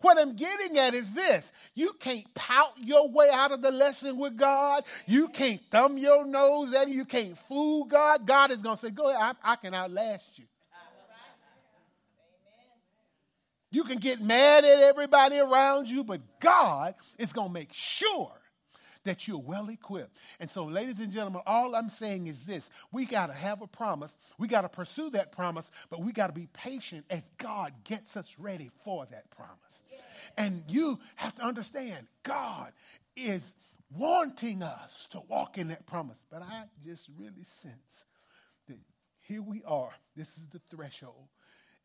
What 0.00 0.16
I'm 0.16 0.36
getting 0.36 0.78
at 0.78 0.94
is 0.94 1.12
this 1.12 1.44
you 1.74 1.92
can't 1.98 2.32
pout 2.34 2.72
your 2.76 3.08
way 3.10 3.30
out 3.32 3.50
of 3.50 3.62
the 3.62 3.70
lesson 3.70 4.16
with 4.16 4.36
God. 4.36 4.84
You 5.06 5.28
can't 5.28 5.60
thumb 5.70 5.98
your 5.98 6.24
nose 6.24 6.72
at. 6.74 6.88
You 6.88 7.04
can't 7.04 7.36
fool 7.48 7.84
God. 7.84 8.26
God 8.26 8.52
is 8.52 8.58
going 8.58 8.76
to 8.76 8.82
say, 8.82 8.90
Go 8.90 9.08
ahead, 9.10 9.36
I, 9.42 9.52
I 9.52 9.56
can 9.56 9.74
outlast 9.74 10.38
you. 10.38 10.44
You 13.70 13.84
can 13.84 13.98
get 13.98 14.20
mad 14.20 14.64
at 14.64 14.80
everybody 14.80 15.38
around 15.38 15.88
you, 15.88 16.04
but 16.04 16.20
God 16.40 16.94
is 17.18 17.32
going 17.32 17.48
to 17.48 17.54
make 17.54 17.72
sure 17.72 18.32
that 19.04 19.28
you're 19.28 19.38
well 19.38 19.68
equipped. 19.68 20.16
And 20.40 20.50
so, 20.50 20.64
ladies 20.64 21.00
and 21.00 21.12
gentlemen, 21.12 21.42
all 21.46 21.74
I'm 21.74 21.90
saying 21.90 22.26
is 22.26 22.42
this 22.42 22.68
we 22.92 23.06
got 23.06 23.26
to 23.26 23.32
have 23.32 23.62
a 23.62 23.66
promise. 23.66 24.16
We 24.38 24.48
got 24.48 24.62
to 24.62 24.68
pursue 24.68 25.10
that 25.10 25.32
promise, 25.32 25.70
but 25.90 26.00
we 26.02 26.12
got 26.12 26.28
to 26.28 26.32
be 26.32 26.48
patient 26.52 27.04
as 27.10 27.22
God 27.38 27.72
gets 27.84 28.16
us 28.16 28.34
ready 28.38 28.70
for 28.84 29.06
that 29.10 29.30
promise. 29.30 29.56
And 30.36 30.62
you 30.68 30.98
have 31.16 31.34
to 31.36 31.42
understand, 31.42 32.06
God 32.22 32.72
is 33.16 33.42
wanting 33.96 34.62
us 34.62 35.08
to 35.10 35.20
walk 35.28 35.58
in 35.58 35.68
that 35.68 35.86
promise. 35.86 36.18
But 36.30 36.42
I 36.42 36.64
just 36.84 37.08
really 37.18 37.46
sense 37.62 38.04
that 38.68 38.78
here 39.20 39.42
we 39.42 39.62
are. 39.64 39.92
This 40.16 40.28
is 40.28 40.46
the 40.52 40.60
threshold, 40.70 41.28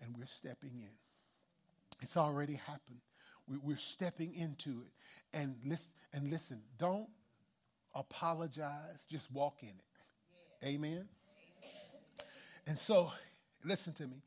and 0.02 0.16
we're 0.18 0.26
stepping 0.26 0.72
in. 0.76 0.90
It's 2.04 2.18
already 2.18 2.56
happened. 2.56 3.00
We, 3.48 3.74
are 3.74 3.78
stepping 3.78 4.36
into 4.36 4.82
it. 4.82 4.92
And 5.34 5.56
listen, 5.66 5.88
and 6.14 6.30
listen, 6.30 6.60
don't 6.78 7.08
apologize, 7.96 9.00
just 9.10 9.32
walk 9.32 9.56
in 9.62 9.70
it. 9.70 9.76
Yeah. 10.62 10.70
Amen? 10.70 10.92
Amen? 10.92 11.08
And 12.68 12.78
so, 12.78 13.12
listen 13.64 13.94
to 13.94 14.04
me. 14.04 14.22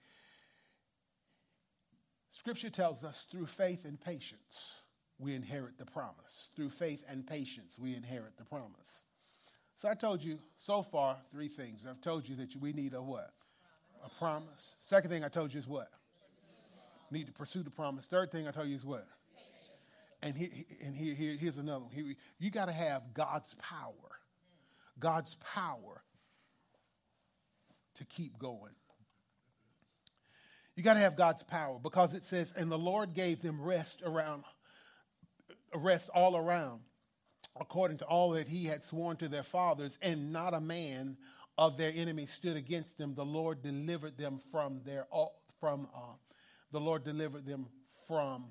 Scripture 2.30 2.70
tells 2.70 3.04
us 3.04 3.26
through 3.30 3.46
faith 3.46 3.84
and 3.84 4.00
patience, 4.00 4.82
we 5.18 5.34
inherit 5.34 5.78
the 5.78 5.86
promise. 5.86 6.50
Through 6.56 6.70
faith 6.70 7.04
and 7.08 7.26
patience, 7.26 7.78
we 7.78 7.94
inherit 7.94 8.36
the 8.38 8.44
promise. 8.44 9.04
So 9.76 9.88
I 9.88 9.94
told 9.94 10.22
you 10.22 10.38
so 10.58 10.82
far 10.82 11.18
three 11.30 11.48
things. 11.48 11.80
I've 11.88 12.00
told 12.00 12.28
you 12.28 12.36
that 12.36 12.56
we 12.56 12.72
need 12.72 12.94
a 12.94 13.02
what? 13.02 13.32
A 14.04 14.08
promise. 14.18 14.76
Second 14.80 15.10
thing 15.10 15.24
I 15.24 15.28
told 15.28 15.52
you 15.52 15.60
is 15.60 15.66
what? 15.66 15.90
Need 17.10 17.26
to 17.26 17.32
pursue 17.32 17.62
the 17.62 17.70
promise. 17.70 18.06
Third 18.06 18.32
thing 18.32 18.46
I 18.48 18.50
tell 18.50 18.66
you 18.66 18.76
is 18.76 18.84
what? 18.84 19.06
And, 20.22 20.36
he, 20.36 20.66
and 20.82 20.96
here, 20.96 21.14
here, 21.14 21.36
here's 21.36 21.58
another 21.58 21.84
one. 21.84 21.92
Here, 21.92 22.14
you 22.38 22.50
got 22.50 22.66
to 22.66 22.72
have 22.72 23.14
God's 23.14 23.54
power. 23.54 23.92
God's 24.98 25.36
power 25.54 26.02
to 27.96 28.04
keep 28.04 28.38
going. 28.38 28.72
You 30.74 30.82
got 30.82 30.94
to 30.94 31.00
have 31.00 31.16
God's 31.16 31.42
power 31.42 31.78
because 31.82 32.12
it 32.12 32.24
says, 32.24 32.52
and 32.56 32.70
the 32.70 32.78
Lord 32.78 33.14
gave 33.14 33.40
them 33.40 33.60
rest 33.60 34.02
around, 34.04 34.44
rest 35.74 36.10
all 36.14 36.36
around, 36.36 36.80
according 37.58 37.98
to 37.98 38.04
all 38.04 38.32
that 38.32 38.46
he 38.46 38.66
had 38.66 38.84
sworn 38.84 39.16
to 39.18 39.28
their 39.28 39.42
fathers, 39.42 39.98
and 40.02 40.32
not 40.32 40.52
a 40.52 40.60
man 40.60 41.16
of 41.56 41.78
their 41.78 41.92
enemies 41.94 42.30
stood 42.30 42.56
against 42.56 42.98
them. 42.98 43.14
The 43.14 43.24
Lord 43.24 43.62
delivered 43.62 44.18
them 44.18 44.40
from 44.50 44.80
their 44.84 45.06
from 45.60 45.88
uh, 45.94 46.14
the 46.72 46.80
Lord 46.80 47.04
delivered 47.04 47.46
them 47.46 47.66
from 48.06 48.46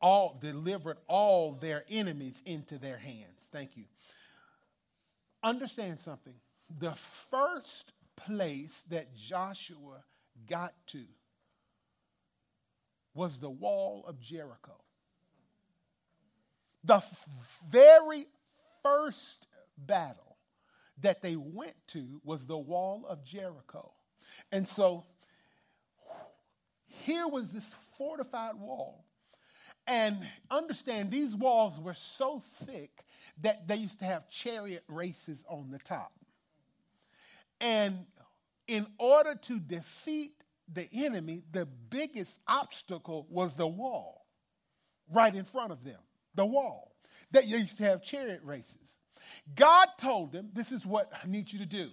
all, 0.00 0.38
delivered 0.40 0.98
all 1.08 1.52
their 1.52 1.84
enemies 1.88 2.40
into 2.44 2.78
their 2.78 2.98
hands. 2.98 3.40
Thank 3.52 3.76
you. 3.76 3.84
Understand 5.42 6.00
something. 6.00 6.34
The 6.80 6.94
first 7.30 7.92
place 8.16 8.72
that 8.90 9.14
Joshua 9.14 10.02
got 10.48 10.74
to 10.88 11.04
was 13.14 13.38
the 13.38 13.50
wall 13.50 14.04
of 14.06 14.20
Jericho. 14.20 14.76
The 16.84 16.96
f- 16.96 17.28
very 17.70 18.26
first 18.82 19.46
battle 19.78 20.36
that 21.02 21.22
they 21.22 21.36
went 21.36 21.74
to 21.88 22.20
was 22.24 22.46
the 22.46 22.58
wall 22.58 23.06
of 23.08 23.24
Jericho. 23.24 23.92
And 24.52 24.66
so 24.66 25.04
here 27.06 27.28
was 27.28 27.46
this 27.48 27.64
fortified 27.96 28.56
wall. 28.56 29.04
And 29.86 30.18
understand, 30.50 31.12
these 31.12 31.36
walls 31.36 31.78
were 31.78 31.94
so 31.94 32.42
thick 32.66 32.90
that 33.42 33.68
they 33.68 33.76
used 33.76 34.00
to 34.00 34.04
have 34.04 34.28
chariot 34.28 34.82
races 34.88 35.38
on 35.48 35.70
the 35.70 35.78
top. 35.78 36.12
And 37.60 38.06
in 38.66 38.88
order 38.98 39.36
to 39.42 39.60
defeat 39.60 40.32
the 40.72 40.88
enemy, 40.92 41.44
the 41.52 41.66
biggest 41.66 42.32
obstacle 42.48 43.28
was 43.30 43.54
the 43.54 43.68
wall 43.68 44.26
right 45.08 45.32
in 45.32 45.44
front 45.44 45.70
of 45.70 45.84
them, 45.84 46.00
the 46.34 46.44
wall. 46.44 46.92
That 47.30 47.46
used 47.46 47.76
to 47.76 47.84
have 47.84 48.02
chariot 48.02 48.40
races. 48.42 48.74
God 49.54 49.86
told 49.96 50.32
them, 50.32 50.50
This 50.52 50.72
is 50.72 50.84
what 50.84 51.10
I 51.12 51.26
need 51.28 51.52
you 51.52 51.60
to 51.60 51.66
do. 51.66 51.90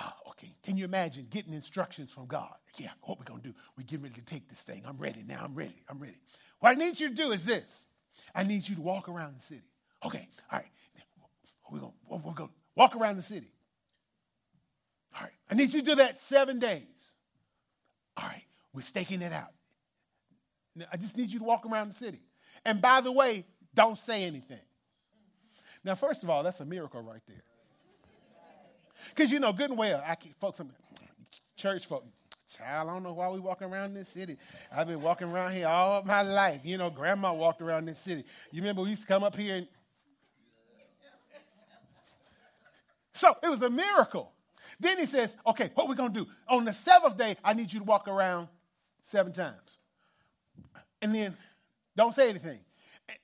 Oh, 0.00 0.12
okay, 0.30 0.54
can 0.62 0.76
you 0.76 0.84
imagine 0.84 1.26
getting 1.28 1.52
instructions 1.52 2.10
from 2.10 2.26
God? 2.26 2.54
Yeah, 2.76 2.90
what 3.02 3.18
we're 3.18 3.24
going 3.24 3.40
to 3.40 3.48
do? 3.48 3.54
We're 3.76 3.84
getting 3.84 4.04
ready 4.04 4.14
to 4.14 4.24
take 4.24 4.48
this 4.48 4.58
thing. 4.60 4.84
I'm 4.86 4.98
ready 4.98 5.24
now. 5.26 5.40
I'm 5.42 5.54
ready. 5.54 5.82
I'm 5.88 5.98
ready. 5.98 6.18
What 6.60 6.70
I 6.70 6.74
need 6.74 7.00
you 7.00 7.08
to 7.08 7.14
do 7.14 7.32
is 7.32 7.44
this 7.44 7.84
I 8.34 8.44
need 8.44 8.68
you 8.68 8.76
to 8.76 8.82
walk 8.82 9.08
around 9.08 9.36
the 9.38 9.46
city. 9.46 9.66
Okay, 10.04 10.28
all 10.50 10.58
right. 10.58 10.68
We're 11.70 11.80
going 11.80 11.92
we're 12.08 12.18
going 12.18 12.48
to 12.48 12.54
walk 12.76 12.96
around 12.96 13.16
the 13.16 13.22
city. 13.22 13.50
All 15.16 15.22
right, 15.22 15.32
I 15.50 15.54
need 15.54 15.72
you 15.72 15.80
to 15.80 15.86
do 15.86 15.94
that 15.96 16.20
seven 16.28 16.58
days. 16.58 16.82
All 18.16 18.24
right, 18.26 18.44
we're 18.72 18.82
staking 18.82 19.22
it 19.22 19.32
out. 19.32 19.52
Now, 20.74 20.86
I 20.92 20.96
just 20.96 21.16
need 21.16 21.30
you 21.30 21.40
to 21.40 21.44
walk 21.44 21.66
around 21.66 21.92
the 21.92 22.04
city. 22.04 22.22
And 22.64 22.80
by 22.80 23.00
the 23.00 23.12
way, 23.12 23.44
don't 23.74 23.98
say 23.98 24.24
anything. 24.24 24.60
Now, 25.84 25.94
first 25.94 26.22
of 26.22 26.30
all, 26.30 26.42
that's 26.42 26.60
a 26.60 26.64
miracle 26.64 27.00
right 27.02 27.22
there. 27.26 27.42
Because 29.10 29.30
you 29.30 29.40
know, 29.40 29.52
good 29.52 29.70
and 29.70 29.78
well, 29.78 30.02
I 30.06 30.14
keep 30.14 30.38
folks, 30.40 30.60
church 31.56 31.86
folk, 31.86 32.04
child, 32.56 32.88
I 32.88 32.92
don't 32.92 33.02
know 33.02 33.12
why 33.12 33.28
we 33.28 33.40
walking 33.40 33.68
around 33.68 33.94
this 33.94 34.08
city. 34.08 34.36
I've 34.74 34.86
been 34.86 35.02
walking 35.02 35.28
around 35.28 35.52
here 35.52 35.68
all 35.68 36.02
my 36.02 36.22
life. 36.22 36.60
You 36.64 36.78
know, 36.78 36.90
grandma 36.90 37.32
walked 37.32 37.60
around 37.60 37.86
this 37.86 37.98
city. 38.00 38.24
You 38.50 38.60
remember 38.62 38.82
we 38.82 38.90
used 38.90 39.02
to 39.02 39.08
come 39.08 39.22
up 39.22 39.36
here 39.36 39.56
and 39.56 39.68
So 43.18 43.36
it 43.42 43.48
was 43.48 43.60
a 43.62 43.70
miracle. 43.70 44.32
Then 44.78 44.96
he 44.98 45.06
says, 45.06 45.30
okay, 45.44 45.72
what 45.74 45.88
we 45.88 45.96
going 45.96 46.14
to 46.14 46.24
do? 46.24 46.30
On 46.48 46.64
the 46.64 46.72
seventh 46.72 47.16
day, 47.16 47.36
I 47.42 47.52
need 47.52 47.72
you 47.72 47.80
to 47.80 47.84
walk 47.84 48.06
around 48.06 48.46
seven 49.10 49.32
times. 49.32 49.78
And 51.02 51.12
then 51.12 51.36
don't 51.96 52.14
say 52.14 52.28
anything. 52.28 52.60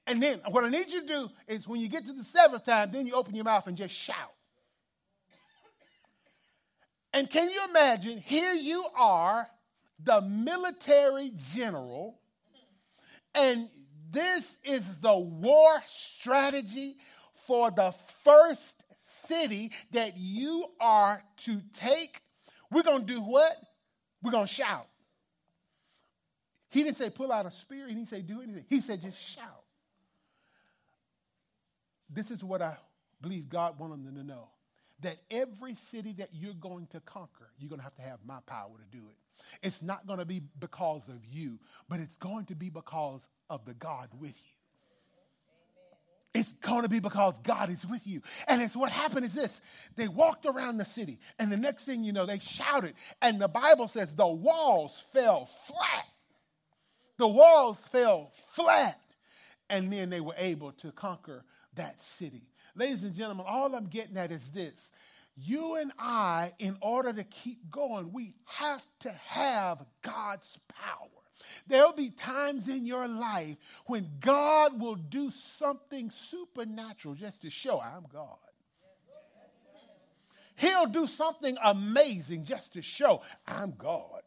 And 0.07 0.21
then 0.21 0.41
what 0.51 0.65
I 0.65 0.69
need 0.69 0.89
you 0.89 1.03
to 1.03 1.07
do 1.07 1.29
is 1.47 1.69
when 1.69 1.81
you 1.81 1.89
get 1.89 2.07
to 2.07 2.13
the 2.13 2.25
seventh 2.25 2.65
time, 2.65 2.91
then 2.91 3.07
you 3.07 3.15
open 3.15 3.37
your 3.37 3.45
mouth 3.45 3.69
and 3.69 3.77
just 3.77 3.95
shout. 3.95 4.33
And 7.15 7.31
can 7.31 7.49
you 7.49 7.61
imagine? 7.71 8.19
Here 8.19 8.55
you 8.55 8.85
are, 8.97 9.49
the 10.03 10.21
military 10.21 11.33
general, 11.55 12.19
and 13.37 13.71
this 14.11 14.59
is 14.65 14.83
the 15.01 15.17
war 15.17 15.81
strategy 15.87 16.97
for 17.47 17.71
the 17.71 17.95
first 18.25 18.75
city 19.29 19.71
that 19.93 20.19
you 20.19 20.65
are 20.81 21.23
to 21.45 21.63
take. 21.75 22.21
We're 22.73 22.83
going 22.83 23.07
to 23.07 23.15
do 23.15 23.21
what? 23.21 23.57
We're 24.21 24.33
going 24.33 24.49
to 24.49 24.53
shout. 24.53 24.89
He 26.71 26.83
didn't 26.83 26.99
say 26.99 27.11
pull 27.11 27.31
out 27.31 27.47
a 27.47 27.53
spear. 27.53 27.87
He 27.87 27.95
didn't 27.95 28.09
say 28.11 28.23
do 28.23 28.43
anything. 28.43 28.65
He 28.69 28.81
said 28.81 29.01
just 29.01 29.23
shout. 29.23 29.63
This 32.11 32.33
is 32.33 32.43
what 32.43 32.61
I 32.61 32.77
believe 33.21 33.49
God 33.49 33.79
wanted 33.79 34.05
them 34.05 34.17
to 34.17 34.25
know 34.25 34.49
that 35.01 35.19
every 35.31 35.77
city 35.91 36.15
that 36.19 36.31
you're 36.33 36.55
going 36.55 36.87
to 36.89 37.01
conquer, 37.01 37.51
you're 37.59 37.69
going 37.69 37.81
to 37.81 37.85
have 37.85 37.97
to 37.97 38.03
have 38.03 38.19
my 38.27 38.39
power 38.47 38.71
to 38.79 38.97
do 38.97 39.05
it. 39.05 39.17
It's 39.67 39.83
not 39.83 40.07
going 40.07 40.21
to 40.21 40.25
be 40.25 40.41
because 40.59 41.07
of 41.09 41.25
you, 41.33 41.59
but 41.89 42.01
it's 42.01 42.17
going 42.17 42.47
to 42.47 42.55
be 42.55 42.71
because 42.71 43.27
of 43.51 43.65
the 43.65 43.75
God 43.75 44.09
with 44.21 44.31
you. 44.31 44.55
It's 46.35 46.53
going 46.55 46.83
to 46.83 46.89
be 46.89 46.99
because 46.99 47.35
God 47.45 47.71
is 47.71 47.87
with 47.87 48.05
you. 48.07 48.21
And 48.49 48.61
it's 48.61 48.75
what 48.75 48.91
happened 48.91 49.27
is 49.27 49.33
this. 49.33 49.53
They 49.95 50.09
walked 50.09 50.47
around 50.47 50.79
the 50.79 50.85
city, 50.85 51.21
and 51.39 51.51
the 51.51 51.57
next 51.57 51.85
thing 51.85 52.03
you 52.03 52.13
know, 52.13 52.27
they 52.27 52.41
shouted. 52.41 52.95
And 53.23 53.41
the 53.41 53.49
Bible 53.49 53.87
says 53.87 54.15
the 54.17 54.27
walls 54.27 54.93
fell 55.13 55.47
flat. 55.67 56.07
The 57.19 57.29
walls 57.29 57.77
fell 57.93 58.33
flat. 58.53 58.99
And 59.71 59.93
then 59.93 60.11
they 60.11 60.21
were 60.21 60.35
able 60.37 60.73
to 60.73 60.91
conquer 60.93 61.45
that 61.77 62.03
city. 62.19 62.43
Ladies 62.77 63.05
and 63.05 63.15
gentlemen, 63.15 63.47
all 63.49 63.75
I'm 63.75 63.87
getting 63.87 64.17
at 64.17 64.33
is 64.33 64.43
this. 64.53 64.75
You 65.37 65.77
and 65.77 65.93
I, 65.99 66.53
in 66.59 66.77
order 66.81 67.13
to 67.13 67.25
keep 67.25 67.71
going, 67.71 68.13
we 68.13 68.35
have 68.47 68.85
to 69.01 69.11
have 69.11 69.85
God's 70.03 70.59
power. 70.69 71.09
There'll 71.67 71.93
be 71.93 72.11
times 72.11 72.69
in 72.69 72.85
your 72.85 73.07
life 73.09 73.57
when 73.87 74.09
God 74.21 74.81
will 74.81 74.95
do 74.95 75.31
something 75.31 76.11
supernatural 76.11 77.15
just 77.15 77.43
to 77.43 77.51
show 77.51 77.81
I'm 77.81 78.07
God. 78.13 78.39
He'll 80.57 80.87
do 80.87 81.07
something 81.07 81.57
amazing 81.63 82.45
just 82.45 82.75
to 82.75 82.83
show 82.83 83.23
I'm 83.47 83.73
God. 83.77 84.23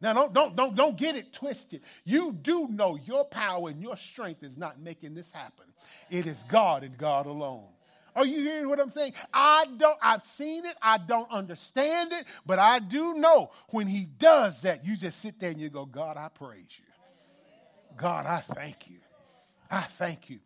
Now 0.00 0.12
don't 0.12 0.32
don't 0.32 0.56
don't 0.56 0.74
don't 0.76 0.96
get 0.96 1.16
it 1.16 1.32
twisted. 1.32 1.82
You 2.04 2.32
do 2.32 2.68
know 2.68 2.96
your 2.96 3.24
power 3.24 3.68
and 3.68 3.80
your 3.80 3.96
strength 3.96 4.42
is 4.42 4.56
not 4.56 4.80
making 4.80 5.14
this 5.14 5.30
happen. 5.32 5.66
It 6.10 6.26
is 6.26 6.36
God 6.48 6.84
and 6.84 6.96
God 6.96 7.26
alone. 7.26 7.66
Are 8.14 8.26
you 8.26 8.40
hearing 8.42 8.68
what 8.68 8.80
I'm 8.80 8.90
saying? 8.90 9.14
I 9.32 9.66
don't, 9.76 9.98
I've 10.02 10.24
seen 10.26 10.66
it, 10.66 10.76
I 10.82 10.98
don't 10.98 11.30
understand 11.30 12.12
it, 12.12 12.26
but 12.44 12.58
I 12.58 12.78
do 12.78 13.14
know 13.14 13.50
when 13.70 13.86
he 13.86 14.04
does 14.04 14.60
that, 14.62 14.84
you 14.84 14.96
just 14.96 15.20
sit 15.20 15.40
there 15.40 15.50
and 15.50 15.60
you 15.60 15.70
go, 15.70 15.86
God, 15.86 16.16
I 16.16 16.28
praise 16.28 16.78
you. 16.78 16.84
God, 17.96 18.26
I 18.26 18.40
thank 18.54 18.90
you. 18.90 18.98
I 19.70 19.82
thank 19.82 20.28
you. 20.28 20.40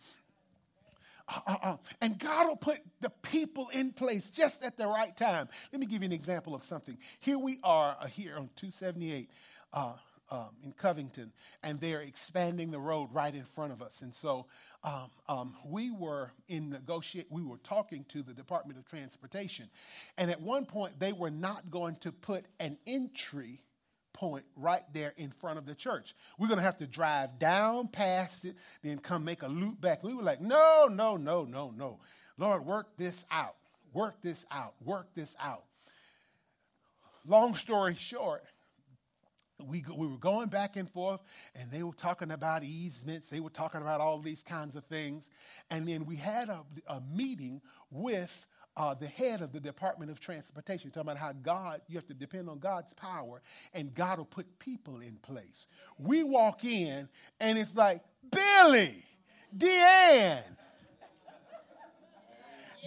Uh, 1.29 1.41
uh, 1.47 1.57
uh. 1.63 1.77
And 2.01 2.19
God 2.19 2.47
will 2.47 2.57
put 2.57 2.79
the 3.01 3.11
people 3.11 3.69
in 3.71 3.93
place 3.93 4.29
just 4.31 4.63
at 4.63 4.77
the 4.77 4.87
right 4.87 5.17
time. 5.17 5.49
Let 5.73 5.81
me 5.81 5.87
give 5.87 6.03
you 6.03 6.07
an 6.07 6.13
example 6.13 6.55
of 6.55 6.65
something. 6.65 6.97
Here 7.21 7.39
we 7.39 7.59
are 7.65 7.97
uh, 8.01 8.07
here 8.07 8.37
on 8.37 8.49
278 8.57 9.29
uh, 9.73 9.93
um, 10.31 10.51
in 10.65 10.73
Covington, 10.73 11.33
and 11.63 11.81
they're 11.81 12.01
expanding 12.01 12.71
the 12.71 12.79
road 12.79 13.11
right 13.13 13.35
in 13.35 13.45
front 13.55 13.73
of 13.73 13.83
us. 13.83 13.93
And 14.01 14.15
so 14.15 14.47
um, 14.83 15.11
um, 15.29 15.55
we 15.67 15.91
were 15.91 16.31
in 16.49 16.71
negotiate. 16.71 17.27
We 17.31 17.43
were 17.43 17.59
talking 17.59 18.05
to 18.11 18.23
the 18.23 18.33
Department 18.33 18.79
of 18.79 18.87
Transportation, 18.89 19.69
and 20.17 20.31
at 20.31 20.41
one 20.41 20.67
point 20.67 20.99
they 20.99 21.13
were 21.13 21.31
not 21.31 21.71
going 21.71 21.97
to 21.97 22.13
put 22.13 22.45
an 22.59 22.79
entry 22.87 23.63
point 24.13 24.45
right 24.57 24.83
there 24.95 25.13
in 25.17 25.31
front 25.41 25.59
of 25.59 25.67
the 25.67 25.75
church. 25.75 26.15
We're 26.39 26.49
going 26.49 26.59
to 26.59 26.65
have 26.65 26.79
to 26.79 26.87
drive 26.87 27.39
down 27.39 27.89
past 27.89 28.45
it, 28.45 28.57
then 28.83 28.99
come 28.99 29.25
make 29.25 29.43
a 29.43 29.49
loop 29.49 29.81
back. 29.81 30.03
We 30.03 30.15
were 30.15 30.23
like, 30.23 30.41
no, 30.41 30.89
no, 30.91 31.17
no, 31.17 31.45
no, 31.45 31.71
no. 31.77 32.01
Lord, 32.39 32.65
work 32.67 32.97
this 32.97 33.15
out. 33.31 33.57
Work 33.93 34.23
this 34.23 34.45
out. 34.51 34.75
Work 34.85 35.09
this 35.15 35.33
out. 35.39 35.65
Long 37.27 37.57
story 37.57 37.97
short, 37.97 38.45
we, 39.65 39.85
we 39.97 40.07
were 40.07 40.19
going 40.19 40.49
back 40.49 40.77
and 40.77 40.91
forth, 40.91 41.21
and 41.55 41.71
they 41.71 41.83
were 41.83 41.95
talking 41.95 42.31
about 42.31 42.63
easements. 42.63 43.29
They 43.29 43.41
were 43.41 43.51
talking 43.51 43.81
about 43.81 44.01
all 44.01 44.19
these 44.19 44.43
kinds 44.43 44.77
of 44.77 44.85
things. 44.85 45.25
And 45.71 45.89
then 45.89 46.05
we 46.05 46.17
had 46.17 46.49
a, 46.49 46.61
a 46.89 47.01
meeting 47.15 47.61
with 47.91 48.47
uh, 48.77 48.95
the 48.95 49.07
head 49.07 49.41
of 49.41 49.53
the 49.53 49.61
Department 49.61 50.11
of 50.11 50.21
Transportation, 50.21 50.91
talking 50.91 51.11
about 51.11 51.17
how 51.17 51.33
God, 51.33 51.81
you 51.89 51.97
have 51.97 52.07
to 52.09 52.15
depend 52.15 52.51
on 52.51 52.59
God's 52.59 52.93
power, 52.95 53.41
and 53.73 53.95
God 53.95 54.19
will 54.19 54.27
put 54.27 54.59
people 54.59 55.01
in 55.01 55.17
place. 55.17 55.67
We 55.99 56.23
walk 56.23 56.65
in, 56.65 57.09
and 57.41 57.59
it's 57.59 57.75
like, 57.75 58.03
Billy, 58.31 59.03
Deanne. 59.57 60.43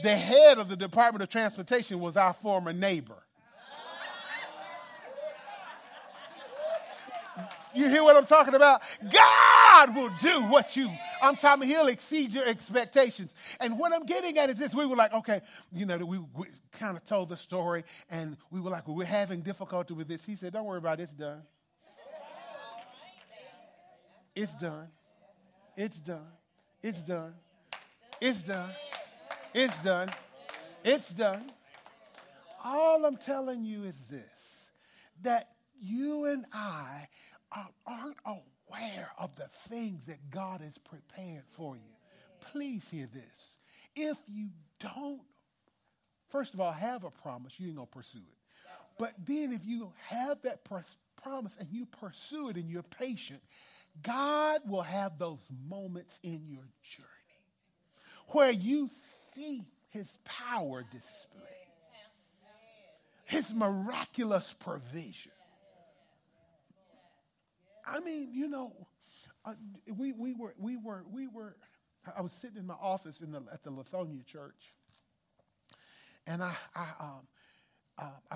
The 0.04 0.16
head 0.16 0.60
of 0.60 0.70
the 0.70 0.78
Department 0.78 1.24
of 1.24 1.30
Transportation 1.30 2.00
was 2.00 2.16
our 2.16 2.34
former 2.34 2.72
neighbor. 2.72 3.22
You 7.76 7.88
hear 7.88 8.04
what 8.04 8.16
I'm 8.16 8.26
talking 8.26 8.56
about? 8.56 8.82
God 9.12 9.96
will 9.96 10.12
do 10.22 10.44
what 10.44 10.76
you, 10.76 10.90
I'm 11.22 11.36
talking, 11.36 11.68
he'll 11.68 11.88
exceed 11.88 12.34
your 12.34 12.46
expectations. 12.46 13.34
And 13.60 13.78
what 13.78 13.94
I'm 13.94 14.06
getting 14.06 14.38
at 14.38 14.50
is 14.50 14.58
this 14.58 14.74
we 14.74 14.86
were 14.86 14.96
like, 14.96 15.14
okay, 15.14 15.42
you 15.72 15.86
know, 15.86 15.98
we, 15.98 16.18
we 16.18 16.48
kind 16.72 16.98
of 16.98 17.06
told 17.06 17.30
the 17.30 17.38
story 17.38 17.84
and 18.10 18.38
we 18.52 18.60
were 18.60 18.72
like, 18.72 18.88
well, 18.88 18.98
we're 18.98 19.06
having 19.06 19.42
difficulty 19.42 19.94
with 19.94 20.08
this. 20.08 20.24
He 20.26 20.36
said, 20.36 20.54
don't 20.54 20.66
worry 20.66 20.80
about 20.80 21.00
it, 21.00 21.04
it's 21.04 21.14
done. 21.14 21.44
It's 24.36 24.56
done. 24.56 24.88
It's 25.76 26.00
done. 26.00 26.28
It's 26.82 27.02
done. 27.02 27.34
It's 28.22 28.44
done. 28.44 28.70
It's 29.54 29.82
done. 29.82 30.12
It's 30.84 31.14
done. 31.14 31.52
All 32.64 33.06
I'm 33.06 33.18
telling 33.18 33.66
you 33.66 33.84
is 33.84 33.96
this 34.10 34.24
that 35.24 35.50
you 35.82 36.26
and 36.26 36.46
I 36.54 37.08
aren't 37.52 38.18
aware 38.26 39.10
of 39.18 39.36
the 39.36 39.50
things 39.68 40.04
that 40.08 40.30
God 40.30 40.62
has 40.62 40.78
prepared 40.78 41.44
for 41.54 41.76
you. 41.76 41.82
Please 42.52 42.84
hear 42.90 43.08
this. 43.14 43.58
If 43.96 44.18
you 44.28 44.50
don't, 44.80 45.22
first 46.30 46.54
of 46.54 46.62
all, 46.62 46.72
have 46.72 47.04
a 47.04 47.12
promise, 47.12 47.60
you 47.60 47.68
ain't 47.68 47.76
going 47.76 47.88
to 47.88 47.94
pursue 47.94 48.20
it. 48.20 48.38
But 48.98 49.14
then 49.28 49.54
if 49.54 49.66
you 49.66 49.92
have 50.08 50.42
that 50.44 50.64
promise 50.64 51.56
and 51.60 51.68
you 51.72 51.86
pursue 51.86 52.50
it 52.50 52.56
and 52.58 52.70
you're 52.70 52.84
patient, 52.84 53.42
God 54.04 54.62
will 54.68 54.82
have 54.82 55.18
those 55.18 55.46
moments 55.68 56.20
in 56.22 56.44
your 56.48 56.68
journey 56.84 57.08
where 58.28 58.52
you 58.52 58.90
see 59.36 59.64
his 59.90 60.18
power 60.24 60.84
displayed, 60.84 61.46
his 63.26 63.52
miraculous 63.54 64.54
provision. 64.60 65.32
I 67.90 68.00
mean, 68.00 68.30
you 68.32 68.48
know, 68.48 68.74
uh, 69.46 69.54
we, 69.98 70.14
we 70.14 70.34
were, 70.34 70.54
we 70.58 70.78
were, 70.78 71.04
we 71.12 71.28
were, 71.28 71.56
I 72.16 72.22
was 72.22 72.32
sitting 72.32 72.58
in 72.58 72.68
my 72.68 72.76
office 72.82 73.22
in 73.22 73.32
the, 73.32 73.42
at 73.52 73.64
the 73.64 73.72
Lithonia 73.72 74.26
church, 74.26 74.74
and 76.28 76.44
I, 76.44 76.54
I, 76.76 76.88
um, 77.00 77.28
uh, 77.98 78.04
I, 78.32 78.36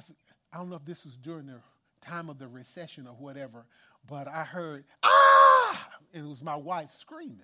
I 0.52 0.58
don't 0.58 0.70
know 0.70 0.76
if 0.76 0.86
this 0.86 1.06
was 1.06 1.18
during 1.18 1.48
the 1.48 1.60
time 2.02 2.30
of 2.30 2.40
the 2.40 2.48
recession 2.48 3.08
or 3.08 3.14
whatever, 3.14 3.66
but 4.08 4.28
I 4.28 4.44
heard, 4.44 4.86
ah! 5.04 5.88
And 6.14 6.26
it 6.26 6.30
was 6.30 6.42
my 6.44 6.56
wife 6.56 6.92
screaming. 6.92 7.40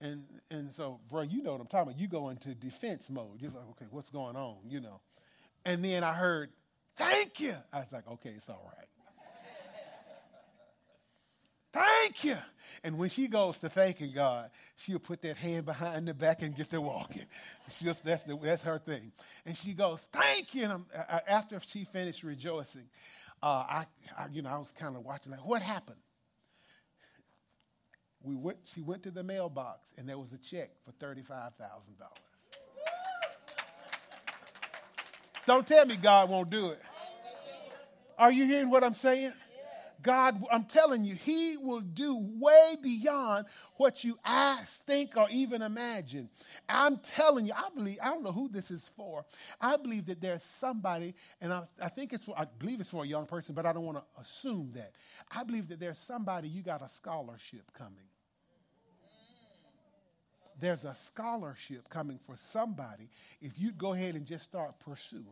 And, 0.00 0.24
and 0.50 0.72
so, 0.72 1.00
bro, 1.08 1.22
you 1.22 1.42
know 1.42 1.52
what 1.52 1.60
I'm 1.60 1.66
talking 1.66 1.90
about. 1.90 2.00
You 2.00 2.06
go 2.06 2.28
into 2.28 2.54
defense 2.54 3.08
mode. 3.08 3.40
You're 3.40 3.50
like, 3.50 3.68
okay, 3.70 3.86
what's 3.90 4.10
going 4.10 4.36
on, 4.36 4.56
you 4.68 4.80
know? 4.80 5.00
And 5.64 5.82
then 5.82 6.04
I 6.04 6.12
heard, 6.12 6.50
thank 6.96 7.40
you. 7.40 7.54
I 7.72 7.78
was 7.78 7.88
like, 7.92 8.06
okay, 8.06 8.34
it's 8.36 8.48
all 8.48 8.70
right. 8.76 8.86
Thank 12.06 12.22
you. 12.22 12.36
And 12.84 12.98
when 12.98 13.10
she 13.10 13.26
goes 13.26 13.58
to 13.58 13.68
thanking 13.68 14.12
God, 14.14 14.50
she'll 14.76 15.00
put 15.00 15.22
that 15.22 15.36
hand 15.36 15.66
behind 15.66 16.06
the 16.06 16.14
back 16.14 16.40
and 16.40 16.56
get 16.56 16.70
to 16.70 16.80
walking. 16.80 17.24
She'll, 17.68 17.96
that's, 18.04 18.22
the, 18.22 18.38
that's 18.40 18.62
her 18.62 18.78
thing. 18.78 19.10
And 19.44 19.56
she 19.56 19.72
goes, 19.72 19.98
Thank 20.12 20.54
you. 20.54 20.66
And 20.66 20.84
I, 20.96 21.22
after 21.26 21.60
she 21.66 21.82
finished 21.82 22.22
rejoicing, 22.22 22.84
uh, 23.42 23.46
I, 23.46 23.86
I, 24.16 24.26
you 24.30 24.42
know, 24.42 24.50
I 24.50 24.58
was 24.58 24.72
kind 24.78 24.94
of 24.94 25.04
watching, 25.04 25.32
like, 25.32 25.44
what 25.44 25.62
happened? 25.62 25.98
We 28.22 28.36
went, 28.36 28.58
she 28.66 28.82
went 28.82 29.02
to 29.02 29.10
the 29.10 29.24
mailbox, 29.24 29.80
and 29.98 30.08
there 30.08 30.18
was 30.18 30.32
a 30.32 30.38
check 30.38 30.70
for 30.84 30.92
$35,000. 31.04 31.50
Don't 35.44 35.66
tell 35.66 35.84
me 35.84 35.96
God 35.96 36.30
won't 36.30 36.50
do 36.50 36.70
it. 36.70 36.82
Are 38.16 38.30
you 38.30 38.44
hearing 38.44 38.70
what 38.70 38.84
I'm 38.84 38.94
saying? 38.94 39.32
God, 40.02 40.42
I'm 40.52 40.64
telling 40.64 41.04
you, 41.04 41.14
He 41.14 41.56
will 41.56 41.80
do 41.80 42.16
way 42.16 42.76
beyond 42.82 43.46
what 43.76 44.04
you 44.04 44.18
ask, 44.24 44.84
think, 44.84 45.16
or 45.16 45.28
even 45.30 45.62
imagine. 45.62 46.28
I'm 46.68 46.98
telling 46.98 47.46
you, 47.46 47.52
I 47.54 47.68
believe, 47.74 47.98
I 48.02 48.06
don't 48.06 48.22
know 48.22 48.32
who 48.32 48.48
this 48.48 48.70
is 48.70 48.88
for. 48.96 49.24
I 49.60 49.76
believe 49.76 50.06
that 50.06 50.20
there's 50.20 50.42
somebody, 50.60 51.14
and 51.40 51.52
I, 51.52 51.62
I 51.80 51.88
think 51.88 52.12
it's 52.12 52.24
for, 52.24 52.38
I 52.38 52.46
believe 52.58 52.80
it's 52.80 52.90
for 52.90 53.04
a 53.04 53.06
young 53.06 53.26
person, 53.26 53.54
but 53.54 53.66
I 53.66 53.72
don't 53.72 53.84
want 53.84 53.98
to 53.98 54.20
assume 54.20 54.72
that. 54.74 54.92
I 55.30 55.44
believe 55.44 55.68
that 55.68 55.80
there's 55.80 55.98
somebody, 56.06 56.48
you 56.48 56.62
got 56.62 56.82
a 56.82 56.90
scholarship 56.96 57.72
coming. 57.76 57.94
There's 60.58 60.84
a 60.84 60.96
scholarship 61.06 61.88
coming 61.90 62.18
for 62.26 62.36
somebody 62.52 63.10
if 63.42 63.52
you 63.58 63.72
go 63.72 63.92
ahead 63.92 64.14
and 64.14 64.24
just 64.24 64.44
start 64.44 64.78
pursuing. 64.80 65.24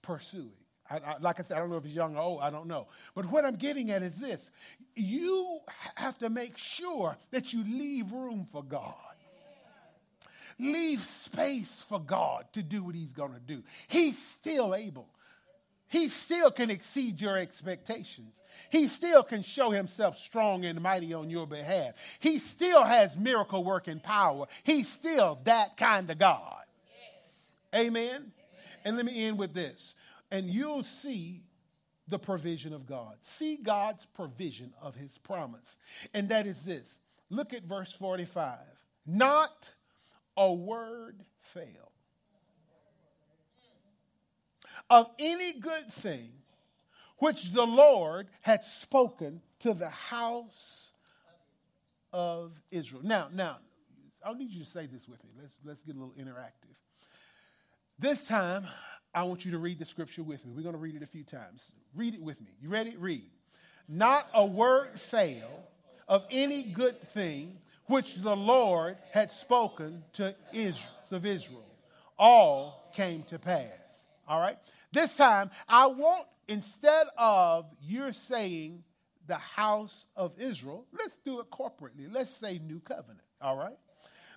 Pursuing. 0.00 0.52
I, 0.90 0.96
I, 0.96 1.16
like 1.20 1.38
I 1.38 1.44
said, 1.44 1.56
I 1.56 1.60
don't 1.60 1.70
know 1.70 1.76
if 1.76 1.84
he's 1.84 1.94
young 1.94 2.16
or 2.16 2.20
old, 2.20 2.40
I 2.40 2.50
don't 2.50 2.66
know. 2.66 2.88
But 3.14 3.26
what 3.26 3.44
I'm 3.44 3.56
getting 3.56 3.90
at 3.90 4.02
is 4.02 4.14
this 4.16 4.50
you 4.96 5.60
have 5.94 6.18
to 6.18 6.28
make 6.28 6.58
sure 6.58 7.16
that 7.30 7.52
you 7.52 7.64
leave 7.64 8.12
room 8.12 8.46
for 8.50 8.62
God. 8.62 8.94
Leave 10.58 11.02
space 11.06 11.82
for 11.88 11.98
God 11.98 12.44
to 12.52 12.62
do 12.62 12.84
what 12.84 12.94
he's 12.94 13.12
going 13.12 13.32
to 13.32 13.40
do. 13.40 13.62
He's 13.88 14.18
still 14.18 14.74
able. 14.74 15.08
He 15.88 16.08
still 16.08 16.50
can 16.50 16.70
exceed 16.70 17.20
your 17.20 17.38
expectations. 17.38 18.32
He 18.70 18.86
still 18.86 19.22
can 19.22 19.42
show 19.42 19.70
himself 19.70 20.18
strong 20.18 20.64
and 20.64 20.80
mighty 20.80 21.14
on 21.14 21.30
your 21.30 21.46
behalf. 21.46 21.94
He 22.18 22.38
still 22.38 22.84
has 22.84 23.16
miracle 23.16 23.64
working 23.64 24.00
power. 24.00 24.46
He's 24.62 24.88
still 24.88 25.40
that 25.44 25.76
kind 25.76 26.10
of 26.10 26.18
God. 26.18 26.62
Amen. 27.74 28.32
And 28.84 28.96
let 28.96 29.06
me 29.06 29.26
end 29.26 29.38
with 29.38 29.54
this 29.54 29.94
and 30.30 30.48
you'll 30.48 30.84
see 30.84 31.42
the 32.08 32.18
provision 32.18 32.72
of 32.72 32.86
God. 32.86 33.16
See 33.22 33.56
God's 33.56 34.04
provision 34.06 34.72
of 34.80 34.94
his 34.94 35.16
promise. 35.18 35.76
And 36.12 36.28
that 36.30 36.46
is 36.46 36.60
this 36.62 36.86
look 37.30 37.52
at 37.54 37.64
verse 37.64 37.92
45. 37.92 38.58
Not 39.06 39.70
a 40.36 40.52
word 40.52 41.24
fail 41.54 41.92
of 44.88 45.10
any 45.18 45.52
good 45.54 45.92
thing 45.94 46.30
which 47.18 47.52
the 47.52 47.66
Lord 47.66 48.28
had 48.40 48.64
spoken 48.64 49.42
to 49.60 49.74
the 49.74 49.90
house 49.90 50.90
of 52.12 52.52
Israel. 52.70 53.02
Now, 53.04 53.28
now, 53.32 53.58
I 54.24 54.32
need 54.34 54.50
you 54.50 54.64
to 54.64 54.70
say 54.70 54.86
this 54.86 55.08
with 55.08 55.22
me. 55.24 55.30
Let's, 55.40 55.54
let's 55.64 55.82
get 55.82 55.96
a 55.96 55.98
little 55.98 56.14
interactive. 56.18 56.74
This 57.98 58.26
time, 58.26 58.66
I 59.14 59.24
want 59.24 59.44
you 59.44 59.52
to 59.52 59.58
read 59.58 59.78
the 59.78 59.84
scripture 59.84 60.22
with 60.22 60.44
me. 60.46 60.52
We're 60.54 60.62
going 60.62 60.74
to 60.74 60.80
read 60.80 60.94
it 60.94 61.02
a 61.02 61.06
few 61.06 61.24
times. 61.24 61.72
Read 61.94 62.14
it 62.14 62.22
with 62.22 62.40
me. 62.40 62.52
You 62.60 62.68
ready? 62.68 62.96
Read. 62.96 63.28
Not 63.88 64.26
a 64.32 64.46
word 64.46 65.00
fail 65.00 65.48
of 66.06 66.24
any 66.30 66.62
good 66.62 67.00
thing 67.10 67.58
which 67.86 68.14
the 68.16 68.36
Lord 68.36 68.96
had 69.12 69.32
spoken 69.32 70.04
to 70.14 70.34
Israel, 70.52 70.76
of 71.10 71.26
Israel. 71.26 71.66
All 72.16 72.92
came 72.94 73.24
to 73.24 73.38
pass. 73.38 73.66
All 74.28 74.40
right? 74.40 74.58
This 74.92 75.16
time, 75.16 75.50
I 75.68 75.86
want, 75.86 76.26
instead 76.46 77.08
of 77.18 77.66
you're 77.80 78.12
saying 78.12 78.84
the 79.26 79.38
house 79.38 80.06
of 80.14 80.38
Israel, 80.38 80.86
let's 80.96 81.16
do 81.24 81.40
it 81.40 81.50
corporately. 81.50 82.06
Let's 82.08 82.30
say 82.36 82.60
new 82.64 82.78
covenant. 82.78 83.20
All 83.40 83.56
right? 83.56 83.76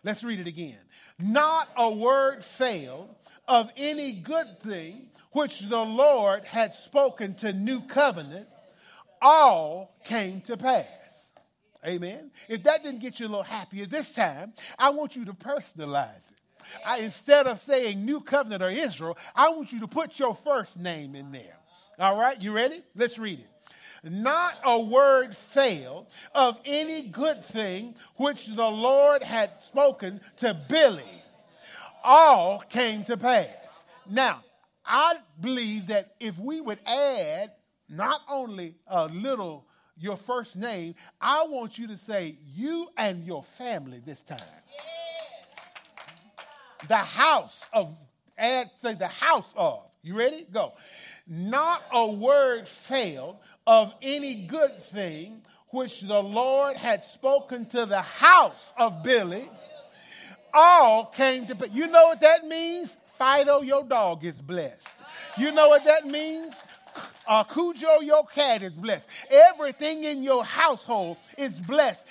Let's 0.04 0.24
read 0.24 0.39
it 0.39 0.48
again. 0.48 0.80
Not 1.20 1.70
a 1.78 1.89
word 1.89 2.44
failed 2.44 3.10
of 3.48 3.72
any 3.78 4.13
good 4.13 4.60
thing 4.62 5.10
which 5.32 5.62
the 5.62 5.80
Lord 5.80 6.44
had 6.46 6.76
spoken 6.76 7.36
to 7.36 7.54
new 7.54 7.82
covenant, 7.82 8.48
all 9.22 9.96
came 10.04 10.42
to 10.42 10.58
pass. 10.58 10.86
Amen. 11.86 12.32
If 12.48 12.63
that 12.63 12.84
didn't 12.84 13.02
get 13.02 13.20
you 13.20 13.28
a 13.28 13.30
little 13.30 13.44
happier 13.44 13.86
this 13.86 14.12
time, 14.12 14.54
I 14.78 14.92
want 14.92 15.16
you 15.16 15.26
to 15.26 15.34
personalize 15.34 16.16
it. 16.16 16.78
I, 16.86 17.00
instead 17.00 17.48
of 17.48 17.60
saying 17.60 18.06
new 18.06 18.22
covenant 18.22 18.63
or 18.63 18.70
Israel, 18.70 19.18
I 19.36 19.50
want 19.50 19.74
you 19.74 19.82
to 19.82 19.88
put 19.88 20.18
your 20.20 20.36
first 20.36 20.78
name 20.78 21.16
in 21.16 21.32
there. 21.32 21.58
All 22.00 22.18
right, 22.18 22.42
you 22.42 22.54
ready? 22.54 22.84
Let's 22.96 23.18
read 23.18 23.39
it 23.39 23.53
not 24.04 24.56
a 24.63 24.80
word 24.80 25.36
failed 25.36 26.08
of 26.36 26.58
any 26.66 27.04
good 27.04 27.44
thing 27.46 27.96
which 28.18 28.48
the 28.48 28.68
Lord 28.68 29.24
had 29.24 29.52
spoken 29.66 30.20
to 30.38 30.54
Billy. 30.68 31.24
All 32.04 32.60
came 32.60 33.06
to 33.06 33.16
pass. 33.16 33.48
Now, 34.10 34.44
I 34.86 35.16
believe 35.39 35.88
that 35.88 36.16
if 36.20 36.38
we 36.38 36.60
would 36.60 36.80
add 36.86 37.52
not 37.88 38.22
only 38.30 38.76
a 38.88 39.06
little 39.06 39.66
your 39.98 40.18
first 40.18 40.56
name, 40.56 40.96
I 41.22 41.46
want 41.46 41.78
you 41.78 41.88
to 41.88 41.98
say 41.98 42.38
you 42.54 42.89
and 42.98 43.26
your 43.26 43.44
family 43.58 44.02
this 44.06 44.22
time. 44.24 44.39
The 46.88 46.98
house 46.98 47.66
of, 47.72 47.96
add, 48.38 48.70
say 48.82 48.96
the 48.96 49.08
house 49.08 49.54
of. 49.56 49.84
You 50.04 50.18
ready? 50.18 50.46
Go. 50.52 50.74
Not 51.26 51.82
a 51.94 52.06
word 52.06 52.68
failed 52.68 53.38
of 53.66 53.94
any 54.02 54.36
good 54.48 54.84
thing 54.84 55.42
which 55.70 56.02
the 56.02 56.22
Lord 56.22 56.76
had 56.76 57.06
spoken 57.06 57.66
to 57.68 57.86
the 57.86 58.02
house 58.02 58.74
of 58.78 59.02
Billy. 59.02 59.50
All 60.54 61.06
came 61.06 61.48
to, 61.48 61.70
you 61.72 61.88
know 61.88 62.08
what 62.08 62.20
that 62.20 62.46
means? 62.46 62.96
Fido, 63.18 63.62
your 63.62 63.86
dog 63.86 64.26
is 64.26 64.42
blessed. 64.42 64.88
You 65.38 65.52
know 65.54 65.70
what 65.70 65.86
that 65.86 66.06
means? 66.06 66.54
Uh, 67.28 67.44
Cujo, 67.44 68.02
your 68.02 68.26
cat 68.26 68.64
is 68.64 68.74
blessed. 68.74 69.06
Everything 69.30 70.04
in 70.04 70.24
your 70.24 70.44
household 70.44 71.18
is 71.38 71.54
blessed 71.62 72.04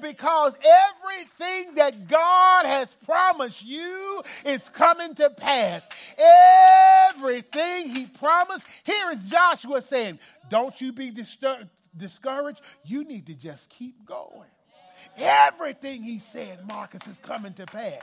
because 0.00 0.54
everything 1.00 1.74
that 1.74 2.08
God 2.08 2.66
has 2.66 2.88
promised 3.04 3.64
you 3.64 4.22
is 4.44 4.68
coming 4.70 5.14
to 5.16 5.30
pass. 5.30 5.82
Everything 7.14 7.88
He 7.88 8.06
promised. 8.06 8.66
Here 8.84 9.10
is 9.12 9.30
Joshua 9.30 9.82
saying, 9.82 10.18
Don't 10.50 10.80
you 10.80 10.92
be 10.92 11.10
discouraged. 11.10 12.60
You 12.84 13.04
need 13.04 13.26
to 13.26 13.34
just 13.34 13.68
keep 13.68 14.04
going. 14.04 14.48
Everything 15.18 16.02
he 16.02 16.18
said, 16.18 16.66
Marcus, 16.66 17.06
is 17.06 17.18
coming 17.20 17.54
to 17.54 17.66
pass. 17.66 18.02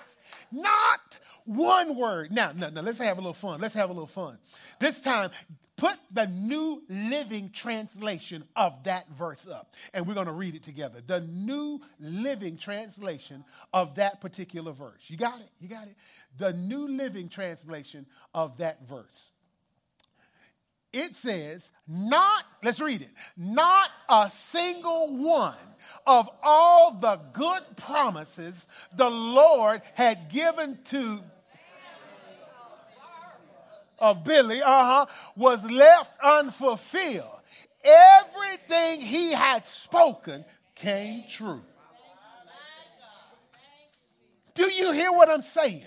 Not 0.51 1.19
one 1.45 1.95
word. 1.95 2.32
Now, 2.32 2.51
now, 2.53 2.69
now, 2.69 2.82
let's 2.82 2.99
have 2.99 3.17
a 3.17 3.21
little 3.21 3.34
fun. 3.34 3.62
Let's 3.62 3.75
have 3.75 3.89
a 3.89 3.93
little 3.93 4.08
fun. 4.08 4.38
This 4.79 4.99
time, 5.01 5.32
put 5.77 5.97
the 6.12 6.27
New 6.27 6.82
Living 6.89 7.49
Translation 7.51 8.43
of 8.56 8.84
that 8.84 9.10
verse 9.10 9.45
up, 9.51 9.73
and 9.93 10.08
we're 10.08 10.13
going 10.13 10.27
to 10.27 10.34
read 10.34 10.56
it 10.56 10.63
together. 10.63 11.01
The 11.06 11.21
New 11.21 11.82
Living 11.99 12.58
Translation 12.58 13.43
of 13.73 13.95
that 13.95 14.21
particular 14.21 14.71
verse. 14.71 15.01
You 15.08 15.17
got 15.17 15.41
it? 15.41 15.49
You 15.60 15.67
got 15.69 15.88
it? 15.88 15.95
The 16.38 16.53
New 16.53 16.88
Living 16.88 17.29
Translation 17.29 18.06
of 18.34 18.58
that 18.58 18.88
verse. 18.88 19.32
It 20.93 21.15
says, 21.15 21.67
not, 21.88 22.45
let's 22.63 22.79
read 22.79 23.01
it, 23.01 23.10
not 23.36 23.89
a 24.08 24.29
single 24.34 25.17
one 25.17 25.56
of 26.08 26.29
all 26.41 26.93
the 26.99 27.19
good 27.34 27.63
promises 27.75 28.53
the 28.95 29.10
Lord 29.10 29.82
had 29.95 30.29
given 30.29 30.77
to 30.86 31.19
of 33.99 34.25
Billy, 34.25 34.62
uh-huh, 34.62 35.06
was 35.38 35.63
left 35.63 36.12
unfulfilled. 36.21 37.39
Everything 37.86 38.99
he 38.99 39.32
had 39.32 39.65
spoken 39.65 40.43
came 40.75 41.23
true. 41.29 41.62
Do 44.53 44.71
you 44.71 44.91
hear 44.91 45.12
what 45.12 45.29
I'm 45.29 45.41
saying? 45.41 45.86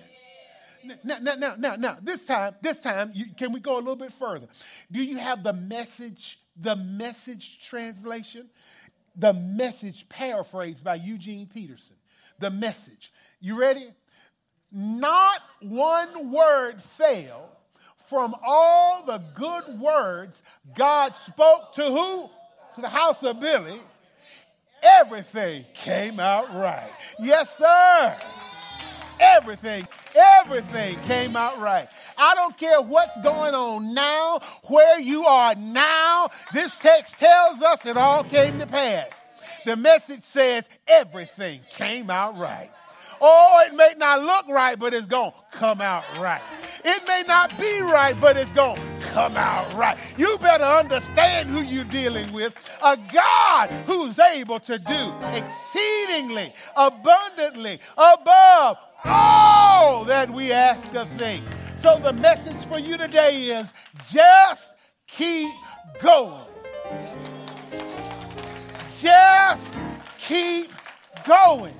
Now, 1.04 1.18
now, 1.20 1.34
now, 1.34 1.54
now, 1.56 1.76
now, 1.76 1.96
this 2.02 2.24
time, 2.24 2.54
this 2.62 2.78
time, 2.78 3.10
you, 3.14 3.26
can 3.36 3.52
we 3.52 3.60
go 3.60 3.74
a 3.74 3.78
little 3.78 3.96
bit 3.96 4.12
further? 4.12 4.46
Do 4.90 5.02
you 5.02 5.16
have 5.18 5.42
the 5.42 5.52
message, 5.52 6.38
the 6.56 6.76
message 6.76 7.60
translation? 7.68 8.48
The 9.16 9.32
message 9.32 10.08
paraphrased 10.08 10.84
by 10.84 10.96
Eugene 10.96 11.46
Peterson. 11.46 11.96
The 12.38 12.50
message. 12.50 13.12
You 13.40 13.58
ready? 13.58 13.88
Not 14.70 15.40
one 15.62 16.32
word 16.32 16.82
failed 16.82 17.48
from 18.10 18.34
all 18.44 19.04
the 19.04 19.22
good 19.34 19.80
words 19.80 20.40
God 20.76 21.16
spoke 21.16 21.72
to 21.74 21.84
who? 21.84 22.30
to 22.76 22.82
the 22.82 22.88
house 22.90 23.22
of 23.22 23.40
Billy, 23.40 23.80
everything 24.82 25.64
came 25.72 26.20
out 26.20 26.54
right. 26.54 26.90
Yes, 27.18 27.56
sir. 27.56 28.16
Everything, 29.18 29.86
everything 30.40 30.98
came 31.00 31.36
out 31.36 31.60
right. 31.60 31.88
I 32.18 32.34
don't 32.34 32.56
care 32.56 32.80
what's 32.80 33.16
going 33.22 33.54
on 33.54 33.94
now, 33.94 34.40
where 34.64 35.00
you 35.00 35.24
are 35.26 35.54
now. 35.54 36.30
This 36.52 36.76
text 36.78 37.18
tells 37.18 37.62
us 37.62 37.86
it 37.86 37.96
all 37.96 38.24
came 38.24 38.58
to 38.58 38.66
pass. 38.66 39.08
The 39.64 39.76
message 39.76 40.22
says 40.22 40.64
everything 40.86 41.60
came 41.70 42.10
out 42.10 42.38
right. 42.38 42.70
Oh, 43.20 43.64
it 43.66 43.74
may 43.74 43.94
not 43.96 44.22
look 44.22 44.48
right, 44.48 44.78
but 44.78 44.92
it's 44.92 45.06
going 45.06 45.32
to 45.32 45.58
come 45.58 45.80
out 45.80 46.04
right. 46.18 46.42
It 46.84 47.02
may 47.06 47.24
not 47.26 47.58
be 47.58 47.80
right, 47.80 48.18
but 48.20 48.36
it's 48.36 48.52
going 48.52 48.76
to 48.76 49.06
come 49.08 49.36
out 49.36 49.72
right. 49.74 49.98
You 50.18 50.36
better 50.38 50.64
understand 50.64 51.48
who 51.48 51.62
you're 51.62 51.84
dealing 51.84 52.32
with. 52.32 52.52
A 52.82 52.98
God 53.12 53.70
who's 53.86 54.18
able 54.18 54.60
to 54.60 54.78
do 54.78 55.14
exceedingly, 55.32 56.52
abundantly, 56.76 57.80
above 57.96 58.76
all 59.06 60.04
that 60.04 60.30
we 60.30 60.52
ask 60.52 60.94
of 60.94 61.08
thing. 61.18 61.42
So 61.78 61.98
the 61.98 62.12
message 62.12 62.56
for 62.68 62.78
you 62.78 62.96
today 62.96 63.44
is 63.46 63.72
just 64.10 64.72
keep 65.06 65.54
going. 66.00 66.44
Just 69.00 69.74
keep 70.18 70.70
going. 71.26 71.74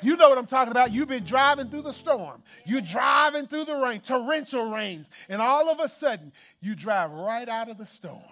You 0.00 0.16
know 0.16 0.28
what 0.28 0.38
I'm 0.38 0.46
talking 0.46 0.70
about. 0.70 0.92
You've 0.92 1.08
been 1.08 1.24
driving 1.24 1.68
through 1.70 1.82
the 1.82 1.92
storm. 1.92 2.42
You're 2.64 2.80
driving 2.80 3.46
through 3.46 3.64
the 3.64 3.76
rain, 3.76 4.00
torrential 4.00 4.70
rains, 4.70 5.08
and 5.28 5.42
all 5.42 5.68
of 5.68 5.80
a 5.80 5.88
sudden 5.88 6.32
you 6.60 6.76
drive 6.76 7.10
right 7.10 7.48
out 7.48 7.68
of 7.68 7.78
the 7.78 7.86
storm. 7.86 8.22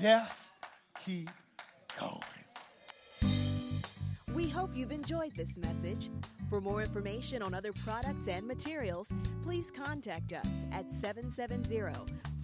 Just 0.00 0.32
keep 1.04 1.30
going. 1.98 2.20
We 4.34 4.48
hope 4.48 4.70
you've 4.74 4.92
enjoyed 4.92 5.34
this 5.36 5.56
message. 5.56 6.10
For 6.54 6.60
more 6.60 6.82
information 6.82 7.42
on 7.42 7.52
other 7.52 7.72
products 7.72 8.28
and 8.28 8.46
materials, 8.46 9.10
please 9.42 9.72
contact 9.72 10.32
us 10.32 10.46
at 10.70 10.88
770 10.88 11.80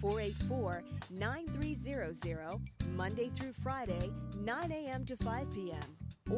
484 0.01 0.83
9300, 1.11 2.59
Monday 2.93 3.29
through 3.29 3.53
Friday, 3.63 4.11
9 4.41 4.69
a.m. 4.69 5.05
to 5.05 5.15
5 5.15 5.55
p.m. 5.55 5.79